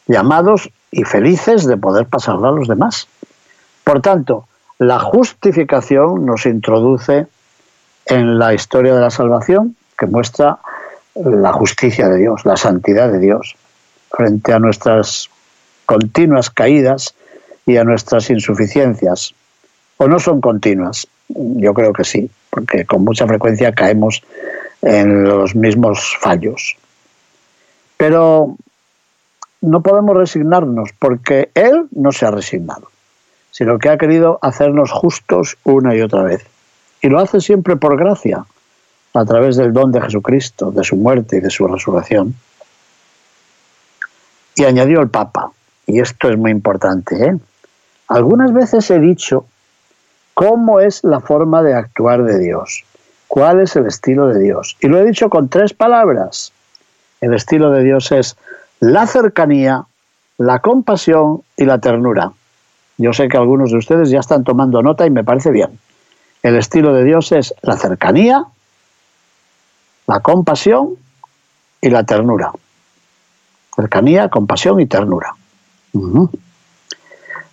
llamados 0.08 0.70
y 0.92 1.04
felices 1.04 1.66
de 1.66 1.78
poder 1.78 2.08
pasarlo 2.08 2.48
a 2.48 2.52
los 2.52 2.68
demás. 2.68 3.08
Por 3.84 4.02
tanto, 4.02 4.48
la 4.78 5.00
justificación 5.00 6.26
nos 6.26 6.46
introduce 6.46 7.28
en 8.06 8.40
la 8.40 8.54
historia 8.54 8.96
de 8.96 9.02
la 9.02 9.10
salvación 9.10 9.76
que 9.98 10.06
muestra 10.06 10.60
la 11.16 11.52
justicia 11.54 12.08
de 12.08 12.18
Dios, 12.18 12.46
la 12.46 12.56
santidad 12.56 13.12
de 13.12 13.20
Dios, 13.20 13.56
frente 14.12 14.54
a 14.54 14.60
nuestras 14.60 15.30
continuas 15.86 16.50
caídas 16.50 17.14
y 17.66 17.78
a 17.78 17.84
nuestras 17.84 18.30
insuficiencias. 18.30 19.34
¿O 19.98 20.08
no 20.08 20.20
son 20.20 20.40
continuas? 20.40 21.08
Yo 21.28 21.74
creo 21.74 21.94
que 21.94 22.04
sí, 22.04 22.30
porque 22.50 22.86
con 22.86 23.04
mucha 23.04 23.28
frecuencia 23.28 23.74
caemos 23.74 24.24
en 24.82 25.24
los 25.24 25.56
mismos 25.56 26.16
fallos. 26.20 26.78
Pero 27.98 28.56
no 29.62 29.82
podemos 29.82 30.16
resignarnos 30.16 30.92
porque 30.98 31.52
Él 31.54 31.88
no 31.92 32.12
se 32.12 32.26
ha 32.26 32.32
resignado 32.32 32.90
sino 33.52 33.78
que 33.78 33.90
ha 33.90 33.98
querido 33.98 34.40
hacernos 34.42 34.92
justos 34.92 35.58
una 35.64 35.96
y 35.96 36.02
otra 36.02 36.24
vez. 36.24 36.46
Y 37.02 37.10
lo 37.10 37.20
hace 37.20 37.42
siempre 37.42 37.76
por 37.76 37.98
gracia, 37.98 38.46
a 39.14 39.26
través 39.26 39.58
del 39.58 39.74
don 39.74 39.92
de 39.92 40.02
Jesucristo, 40.02 40.72
de 40.72 40.84
su 40.84 40.96
muerte 40.96 41.38
y 41.38 41.40
de 41.42 41.50
su 41.50 41.68
resurrección. 41.68 42.36
Y 44.56 44.66
añadió 44.66 45.02
el 45.02 45.10
Papa, 45.10 45.52
y 45.88 46.00
esto 46.00 46.30
es 46.30 46.38
muy 46.38 46.52
importante, 46.52 47.26
¿eh? 47.26 47.38
algunas 48.08 48.54
veces 48.54 48.90
he 48.92 49.00
dicho 49.00 49.46
cómo 50.34 50.80
es 50.80 51.04
la 51.04 51.20
forma 51.20 51.64
de 51.64 51.74
actuar 51.74 52.24
de 52.24 52.40
Dios, 52.40 52.84
cuál 53.30 53.62
es 53.62 53.78
el 53.78 53.86
estilo 53.86 54.28
de 54.28 54.40
Dios. 54.40 54.76
Y 54.82 54.88
lo 54.88 55.00
he 55.00 55.06
dicho 55.06 55.30
con 55.30 55.48
tres 55.48 55.74
palabras. 55.74 56.52
El 57.22 57.34
estilo 57.34 57.70
de 57.70 57.84
Dios 57.84 58.12
es 58.12 58.36
la 58.82 59.08
cercanía, 59.08 59.86
la 60.38 60.60
compasión 60.60 61.44
y 61.56 61.66
la 61.66 61.78
ternura. 61.78 62.32
Yo 62.98 63.14
sé 63.14 63.30
que 63.30 63.38
algunos 63.38 63.72
de 63.72 63.78
ustedes 63.78 64.10
ya 64.10 64.20
están 64.20 64.44
tomando 64.44 64.82
nota 64.82 65.06
y 65.06 65.10
me 65.12 65.24
parece 65.24 65.52
bien. 65.52 65.80
El 66.42 66.58
estilo 66.58 66.94
de 66.94 67.04
Dios 67.04 67.32
es 67.32 67.54
la 67.62 67.78
cercanía, 67.78 68.46
la 70.08 70.20
compasión 70.22 70.96
y 71.82 71.90
la 71.90 72.04
ternura. 72.04 72.52
Cercanía, 73.76 74.30
compasión 74.30 74.80
y 74.80 74.88
ternura. 74.88 75.36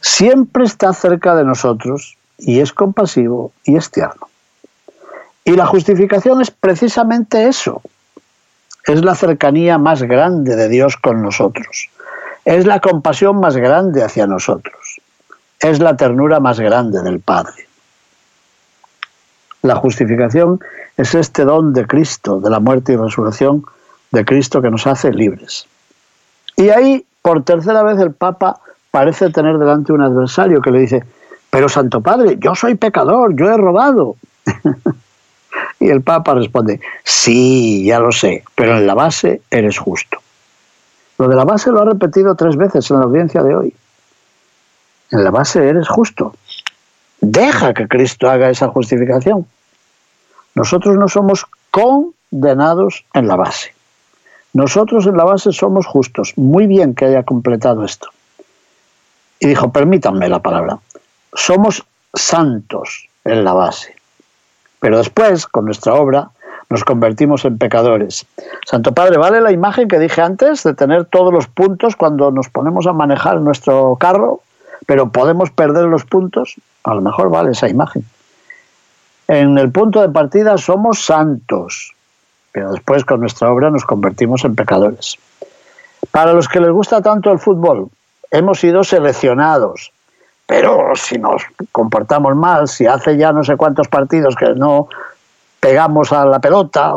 Siempre 0.01 0.65
está 0.65 0.93
cerca 0.95 1.35
de 1.35 1.45
nosotros 1.45 2.17
y 2.39 2.61
es 2.61 2.73
compasivo 2.73 3.53
y 3.65 3.77
es 3.77 3.91
tierno. 3.91 4.29
Y 5.47 5.53
la 5.53 5.65
justificación 5.65 6.43
es 6.43 6.51
precisamente 6.51 7.49
eso. 7.49 7.81
Es 8.85 9.03
la 9.03 9.15
cercanía 9.15 9.79
más 9.79 10.03
grande 10.03 10.57
de 10.57 10.69
Dios 10.69 10.99
con 10.99 11.23
nosotros. 11.23 11.89
Es 12.45 12.67
la 12.67 12.81
compasión 12.81 13.41
más 13.41 13.57
grande 13.57 14.05
hacia 14.05 14.27
nosotros 14.27 15.01
es 15.61 15.81
la 15.81 15.97
ternura 15.97 16.41
más 16.41 16.61
grande 16.61 17.03
del 17.03 17.21
Padre. 17.21 17.67
La 19.63 19.77
justificación 19.77 20.61
es 20.97 21.15
este 21.15 21.45
don 21.45 21.73
de 21.73 21.87
Cristo, 21.87 22.41
de 22.41 22.51
la 22.51 22.61
muerte 22.61 22.93
y 22.93 22.97
resurrección 22.97 23.65
de 24.13 24.25
Cristo 24.25 24.63
que 24.63 24.71
nos 24.71 24.87
hace 24.87 25.13
libres. 25.13 25.67
Y 26.57 26.69
ahí, 26.69 27.05
por 27.23 27.43
tercera 27.43 27.83
vez, 27.83 27.99
el 27.99 28.13
Papa 28.13 28.61
parece 28.91 29.31
tener 29.31 29.59
delante 29.59 29.93
un 29.93 30.03
adversario 30.03 30.61
que 30.61 30.71
le 30.71 30.81
dice, 30.81 31.05
pero 31.51 31.69
Santo 31.69 32.01
Padre, 32.01 32.37
yo 32.39 32.55
soy 32.55 32.77
pecador, 32.77 33.35
yo 33.35 33.51
he 33.51 33.57
robado. 33.57 34.17
y 35.87 35.91
el 35.91 36.03
Papa 36.03 36.35
responde, 36.35 36.81
sí, 37.05 37.85
ya 37.85 37.99
lo 37.99 38.13
sé, 38.13 38.45
pero 38.55 38.77
en 38.77 38.87
la 38.87 38.95
base 38.95 39.43
eres 39.51 39.79
justo. 39.79 40.19
Lo 41.19 41.29
de 41.29 41.37
la 41.37 41.45
base 41.45 41.71
lo 41.71 41.81
ha 41.81 41.85
repetido 41.85 42.35
tres 42.35 42.57
veces 42.57 42.91
en 42.91 42.99
la 42.99 43.05
audiencia 43.05 43.43
de 43.43 43.55
hoy 43.55 43.75
en 45.11 45.25
la 45.25 45.31
base 45.31 45.67
eres 45.67 45.89
justo. 45.89 46.35
Deja 47.21 47.75
que 47.75 47.89
Cristo 47.89 48.29
haga 48.29 48.51
esa 48.51 48.69
justificación. 48.69 49.47
Nosotros 50.55 50.97
no 50.97 51.09
somos 51.09 51.47
condenados 51.71 53.05
en 53.15 53.29
la 53.29 53.37
base. 53.37 53.75
Nosotros 54.53 55.07
en 55.07 55.17
la 55.17 55.25
base 55.25 55.53
somos 55.53 55.87
justos. 55.87 56.33
Muy 56.37 56.67
bien 56.67 56.95
que 56.95 57.07
haya 57.07 57.23
completado 57.25 57.85
esto. 57.85 58.09
Y 59.39 59.49
dijo, 59.49 59.71
permítanme 59.71 60.29
la 60.29 60.41
palabra, 60.41 60.79
somos 61.35 61.85
santos 62.15 63.09
en 63.25 63.45
la 63.45 63.53
base. 63.53 63.96
Pero 64.81 64.99
después, 64.99 65.47
con 65.47 65.65
nuestra 65.65 65.95
obra, 65.95 66.31
nos 66.69 66.85
convertimos 66.85 67.45
en 67.45 67.59
pecadores. 67.59 68.27
Santo 68.67 68.93
Padre, 68.93 69.19
¿vale 69.19 69.41
la 69.41 69.53
imagen 69.53 69.89
que 69.89 69.99
dije 69.99 70.21
antes 70.21 70.63
de 70.65 70.75
tener 70.75 71.05
todos 71.05 71.33
los 71.33 71.47
puntos 71.47 71.97
cuando 71.97 72.31
nos 72.31 72.49
ponemos 72.49 72.87
a 72.87 72.93
manejar 72.93 73.41
nuestro 73.41 73.97
carro? 73.97 74.41
pero 74.87 75.11
podemos 75.11 75.51
perder 75.51 75.85
los 75.85 76.05
puntos, 76.05 76.55
a 76.85 76.95
lo 76.95 77.01
mejor 77.01 77.29
vale 77.29 77.53
esa 77.53 77.69
imagen. 77.69 78.05
En 79.29 79.59
el 79.59 79.71
punto 79.71 80.01
de 80.01 80.09
partida 80.09 80.57
somos 80.57 81.05
santos, 81.05 81.95
pero 82.53 82.73
después 82.73 83.05
con 83.05 83.21
nuestra 83.21 83.51
obra 83.51 83.71
nos 83.71 83.85
convertimos 83.85 84.45
en 84.45 84.55
pecadores. 84.55 85.19
Para 86.13 86.33
los 86.33 86.49
que 86.49 86.61
les 86.61 86.71
gusta 86.71 87.03
tanto 87.03 87.33
el 87.33 87.41
fútbol, 87.41 87.89
hemos 88.31 88.61
sido 88.61 88.85
seleccionados, 88.85 89.93
pero 90.47 90.95
si 90.95 91.19
nos 91.19 91.43
comportamos 91.73 92.37
mal, 92.37 92.69
si 92.69 92.87
hace 92.87 93.17
ya 93.17 93.33
no 93.33 93.43
sé 93.43 93.57
cuántos 93.57 93.89
partidos 93.89 94.37
que 94.37 94.55
no 94.55 94.89
pegamos 95.59 96.13
a 96.13 96.25
la 96.25 96.39
pelota, 96.39 96.95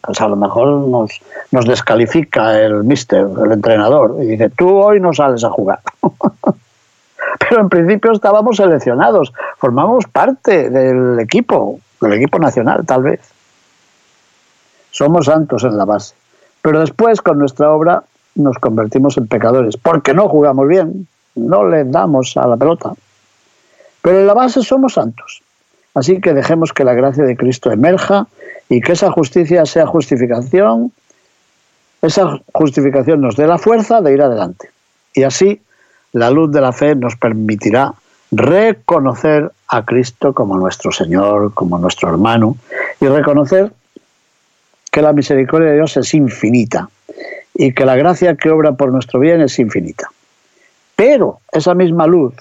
pues 0.00 0.20
a 0.20 0.28
lo 0.28 0.36
mejor 0.36 0.68
nos, 0.88 1.20
nos 1.50 1.66
descalifica 1.66 2.60
el 2.60 2.84
mister, 2.84 3.26
el 3.44 3.52
entrenador, 3.52 4.16
y 4.20 4.26
dice, 4.26 4.50
tú 4.50 4.76
hoy 4.76 5.00
no 5.00 5.12
sales 5.12 5.42
a 5.42 5.50
jugar. 5.50 5.80
pero 7.38 7.60
en 7.60 7.68
principio 7.68 8.12
estábamos 8.12 8.56
seleccionados, 8.56 9.32
formamos 9.58 10.06
parte 10.06 10.70
del 10.70 11.18
equipo, 11.18 11.80
del 12.00 12.12
equipo 12.14 12.38
nacional 12.38 12.86
tal 12.86 13.02
vez. 13.02 13.20
Somos 14.92 15.26
santos 15.26 15.64
en 15.64 15.76
la 15.76 15.84
base, 15.84 16.14
pero 16.60 16.78
después 16.78 17.20
con 17.20 17.38
nuestra 17.38 17.72
obra 17.72 18.04
nos 18.34 18.58
convertimos 18.58 19.16
en 19.16 19.26
pecadores, 19.26 19.76
porque 19.76 20.14
no 20.14 20.28
jugamos 20.28 20.68
bien, 20.68 21.08
no 21.34 21.66
le 21.68 21.84
damos 21.84 22.36
a 22.36 22.46
la 22.46 22.56
pelota. 22.56 22.92
Pero 24.02 24.20
en 24.20 24.26
la 24.26 24.34
base 24.34 24.62
somos 24.62 24.94
santos. 24.94 25.42
Así 25.94 26.20
que 26.20 26.32
dejemos 26.32 26.72
que 26.72 26.84
la 26.84 26.94
gracia 26.94 27.24
de 27.24 27.36
Cristo 27.36 27.70
emerja 27.70 28.26
y 28.68 28.80
que 28.80 28.92
esa 28.92 29.10
justicia 29.10 29.66
sea 29.66 29.86
justificación, 29.86 30.92
esa 32.00 32.40
justificación 32.52 33.20
nos 33.20 33.36
dé 33.36 33.46
la 33.46 33.58
fuerza 33.58 34.00
de 34.00 34.12
ir 34.12 34.22
adelante. 34.22 34.70
Y 35.14 35.24
así 35.24 35.60
la 36.12 36.30
luz 36.30 36.50
de 36.52 36.60
la 36.60 36.72
fe 36.72 36.94
nos 36.94 37.16
permitirá 37.16 37.92
reconocer 38.30 39.52
a 39.68 39.84
Cristo 39.84 40.32
como 40.32 40.56
nuestro 40.56 40.90
Señor, 40.90 41.52
como 41.54 41.78
nuestro 41.78 42.08
hermano, 42.08 42.56
y 43.00 43.06
reconocer 43.06 43.72
que 44.90 45.02
la 45.02 45.12
misericordia 45.12 45.70
de 45.70 45.76
Dios 45.76 45.96
es 45.96 46.14
infinita 46.14 46.88
y 47.54 47.72
que 47.72 47.84
la 47.84 47.96
gracia 47.96 48.36
que 48.36 48.50
obra 48.50 48.72
por 48.72 48.90
nuestro 48.90 49.20
bien 49.20 49.40
es 49.42 49.58
infinita. 49.58 50.08
Pero 51.04 51.40
esa 51.50 51.74
misma 51.74 52.06
luz 52.06 52.32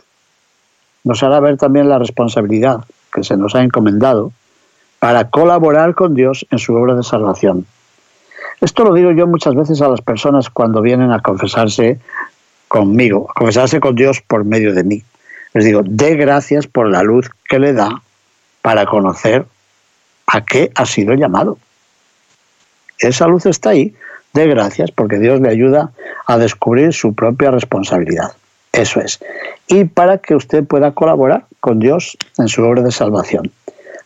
nos 1.03 1.23
hará 1.23 1.39
ver 1.39 1.57
también 1.57 1.89
la 1.89 1.97
responsabilidad 1.97 2.85
que 3.11 3.23
se 3.23 3.35
nos 3.35 3.55
ha 3.55 3.63
encomendado 3.63 4.33
para 4.99 5.31
colaborar 5.31 5.95
con 5.95 6.13
Dios 6.13 6.45
en 6.51 6.59
su 6.59 6.75
obra 6.75 6.93
de 6.93 7.01
salvación. 7.01 7.65
Esto 8.59 8.83
lo 8.83 8.93
digo 8.93 9.13
yo 9.13 9.25
muchas 9.25 9.55
veces 9.55 9.81
a 9.81 9.87
las 9.87 10.01
personas 10.01 10.51
cuando 10.51 10.83
vienen 10.83 11.11
a 11.11 11.21
confesarse 11.21 11.99
conmigo, 12.67 13.31
a 13.31 13.33
confesarse 13.33 13.79
con 13.79 13.95
Dios 13.95 14.21
por 14.21 14.45
medio 14.45 14.75
de 14.75 14.83
mí. 14.83 15.03
Les 15.55 15.65
digo, 15.65 15.81
dé 15.83 16.15
gracias 16.15 16.67
por 16.67 16.87
la 16.87 17.01
luz 17.01 17.31
que 17.49 17.57
le 17.57 17.73
da 17.73 18.03
para 18.61 18.85
conocer 18.85 19.43
a 20.27 20.45
qué 20.45 20.71
ha 20.75 20.85
sido 20.85 21.15
llamado. 21.15 21.57
Esa 22.99 23.25
luz 23.25 23.47
está 23.47 23.71
ahí. 23.71 23.95
Dé 24.33 24.45
gracias 24.45 24.91
porque 24.91 25.17
Dios 25.17 25.41
le 25.41 25.49
ayuda 25.49 25.93
a 26.27 26.37
descubrir 26.37 26.93
su 26.93 27.15
propia 27.15 27.49
responsabilidad. 27.49 28.33
Eso 28.73 29.01
es. 29.01 29.19
Y 29.67 29.85
para 29.85 30.17
que 30.17 30.35
usted 30.35 30.65
pueda 30.65 30.91
colaborar 30.91 31.45
con 31.59 31.79
Dios 31.79 32.17
en 32.37 32.47
su 32.47 32.63
obra 32.63 32.81
de 32.81 32.91
salvación. 32.91 33.51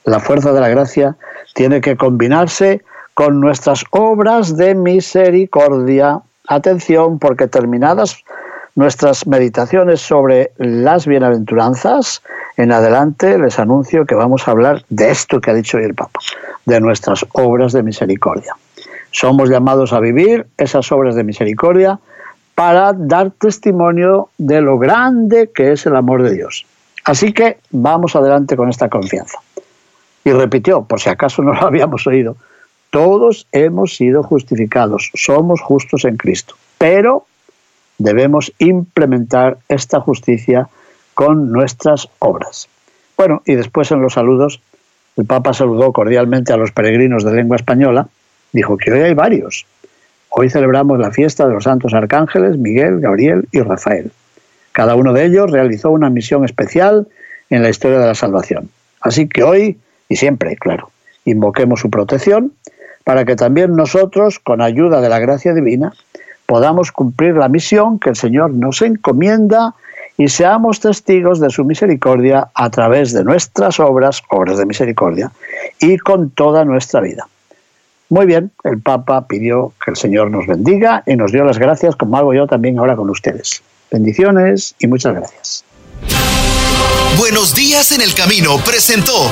La 0.03 0.19
fuerza 0.19 0.53
de 0.53 0.61
la 0.61 0.69
gracia 0.69 1.15
tiene 1.53 1.81
que 1.81 1.95
combinarse 1.95 2.81
con 3.13 3.39
nuestras 3.39 3.83
obras 3.91 4.57
de 4.57 4.75
misericordia. 4.75 6.19
Atención, 6.47 7.17
porque 7.17 7.47
terminadas 7.47 8.23
nuestras 8.75 9.25
meditaciones 9.25 10.01
sobre 10.01 10.51
las 10.57 11.07
bienaventuranzas, 11.07 12.21
en 12.57 12.71
adelante 12.71 13.39
les 13.39 13.57
anuncio 13.57 14.05
que 14.05 14.15
vamos 14.15 14.47
a 14.47 14.51
hablar 14.51 14.83
de 14.89 15.09
esto 15.09 15.39
que 15.39 15.51
ha 15.51 15.53
dicho 15.53 15.77
hoy 15.77 15.85
el 15.85 15.95
Papa, 15.95 16.19
de 16.65 16.79
nuestras 16.81 17.25
obras 17.31 17.71
de 17.71 17.83
misericordia. 17.83 18.55
Somos 19.11 19.49
llamados 19.49 19.93
a 19.93 20.01
vivir 20.01 20.45
esas 20.57 20.91
obras 20.91 21.15
de 21.15 21.23
misericordia 21.23 21.99
para 22.55 22.93
dar 22.93 23.31
testimonio 23.31 24.29
de 24.37 24.61
lo 24.61 24.79
grande 24.79 25.51
que 25.53 25.73
es 25.73 25.85
el 25.85 25.95
amor 25.95 26.23
de 26.23 26.33
Dios. 26.33 26.65
Así 27.03 27.33
que 27.33 27.57
vamos 27.69 28.15
adelante 28.15 28.55
con 28.55 28.69
esta 28.69 28.89
confianza. 28.89 29.37
Y 30.23 30.31
repitió, 30.31 30.83
por 30.83 30.99
si 30.99 31.09
acaso 31.09 31.43
no 31.43 31.53
lo 31.53 31.61
habíamos 31.67 32.07
oído, 32.07 32.37
todos 32.89 33.45
hemos 33.51 33.95
sido 33.95 34.23
justificados, 34.23 35.11
somos 35.13 35.61
justos 35.61 36.05
en 36.05 36.15
Cristo, 36.15 36.55
pero 36.77 37.25
debemos 37.97 38.53
implementar 38.57 39.57
esta 39.67 39.99
justicia 39.99 40.69
con 41.13 41.51
nuestras 41.51 42.09
obras. 42.19 42.69
Bueno, 43.17 43.41
y 43.45 43.55
después 43.55 43.91
en 43.91 44.01
los 44.01 44.13
saludos, 44.13 44.61
el 45.17 45.25
Papa 45.25 45.53
saludó 45.53 45.91
cordialmente 45.93 46.53
a 46.53 46.57
los 46.57 46.71
peregrinos 46.71 47.23
de 47.23 47.33
lengua 47.33 47.57
española, 47.57 48.07
dijo 48.51 48.77
que 48.77 48.91
hoy 48.91 49.01
hay 49.01 49.13
varios. 49.13 49.65
Hoy 50.37 50.49
celebramos 50.49 50.99
la 50.99 51.11
fiesta 51.11 51.47
de 51.47 51.53
los 51.53 51.63
santos 51.63 51.93
arcángeles 51.93 52.57
Miguel, 52.57 52.99
Gabriel 52.99 53.47
y 53.53 53.61
Rafael. 53.61 54.11
Cada 54.73 54.95
uno 54.95 55.13
de 55.13 55.23
ellos 55.23 55.49
realizó 55.49 55.91
una 55.91 56.09
misión 56.09 56.43
especial 56.43 57.07
en 57.49 57.63
la 57.63 57.69
historia 57.69 57.99
de 57.99 58.07
la 58.07 58.15
salvación. 58.15 58.69
Así 58.99 59.29
que 59.29 59.43
hoy, 59.43 59.77
y 60.09 60.17
siempre, 60.17 60.57
claro, 60.57 60.91
invoquemos 61.23 61.79
su 61.79 61.89
protección 61.89 62.51
para 63.05 63.23
que 63.23 63.37
también 63.37 63.77
nosotros, 63.77 64.39
con 64.39 64.59
ayuda 64.59 64.99
de 64.99 65.07
la 65.07 65.19
gracia 65.19 65.53
divina, 65.53 65.93
podamos 66.47 66.91
cumplir 66.91 67.35
la 67.35 67.47
misión 67.47 67.97
que 67.97 68.09
el 68.09 68.17
Señor 68.17 68.51
nos 68.51 68.81
encomienda 68.81 69.73
y 70.17 70.27
seamos 70.27 70.81
testigos 70.81 71.39
de 71.39 71.49
su 71.49 71.63
misericordia 71.63 72.49
a 72.53 72.69
través 72.71 73.13
de 73.13 73.23
nuestras 73.23 73.79
obras, 73.79 74.21
obras 74.29 74.57
de 74.57 74.65
misericordia, 74.65 75.31
y 75.79 75.97
con 75.97 76.29
toda 76.29 76.65
nuestra 76.65 76.99
vida. 76.99 77.25
Muy 78.09 78.25
bien, 78.25 78.51
el 78.63 78.79
Papa 78.81 79.27
pidió 79.27 79.73
que 79.83 79.91
el 79.91 79.97
Señor 79.97 80.29
nos 80.29 80.45
bendiga 80.45 81.03
y 81.07 81.15
nos 81.15 81.31
dio 81.31 81.43
las 81.43 81.57
gracias, 81.57 81.95
como 81.95 82.17
hago 82.17 82.33
yo 82.33 82.45
también 82.47 82.77
ahora 82.77 82.95
con 82.95 83.09
ustedes. 83.09 83.63
Bendiciones 83.91 84.75
y 84.79 84.87
muchas 84.87 85.15
gracias. 85.15 85.63
Buenos 87.17 87.55
días 87.55 87.91
en 87.93 88.01
el 88.01 88.13
camino 88.13 88.57
presentó 88.65 89.31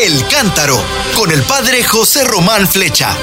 El 0.00 0.26
Cántaro 0.28 0.76
con 1.16 1.30
el 1.30 1.42
Padre 1.42 1.82
José 1.82 2.24
Román 2.24 2.66
Flecha. 2.66 3.16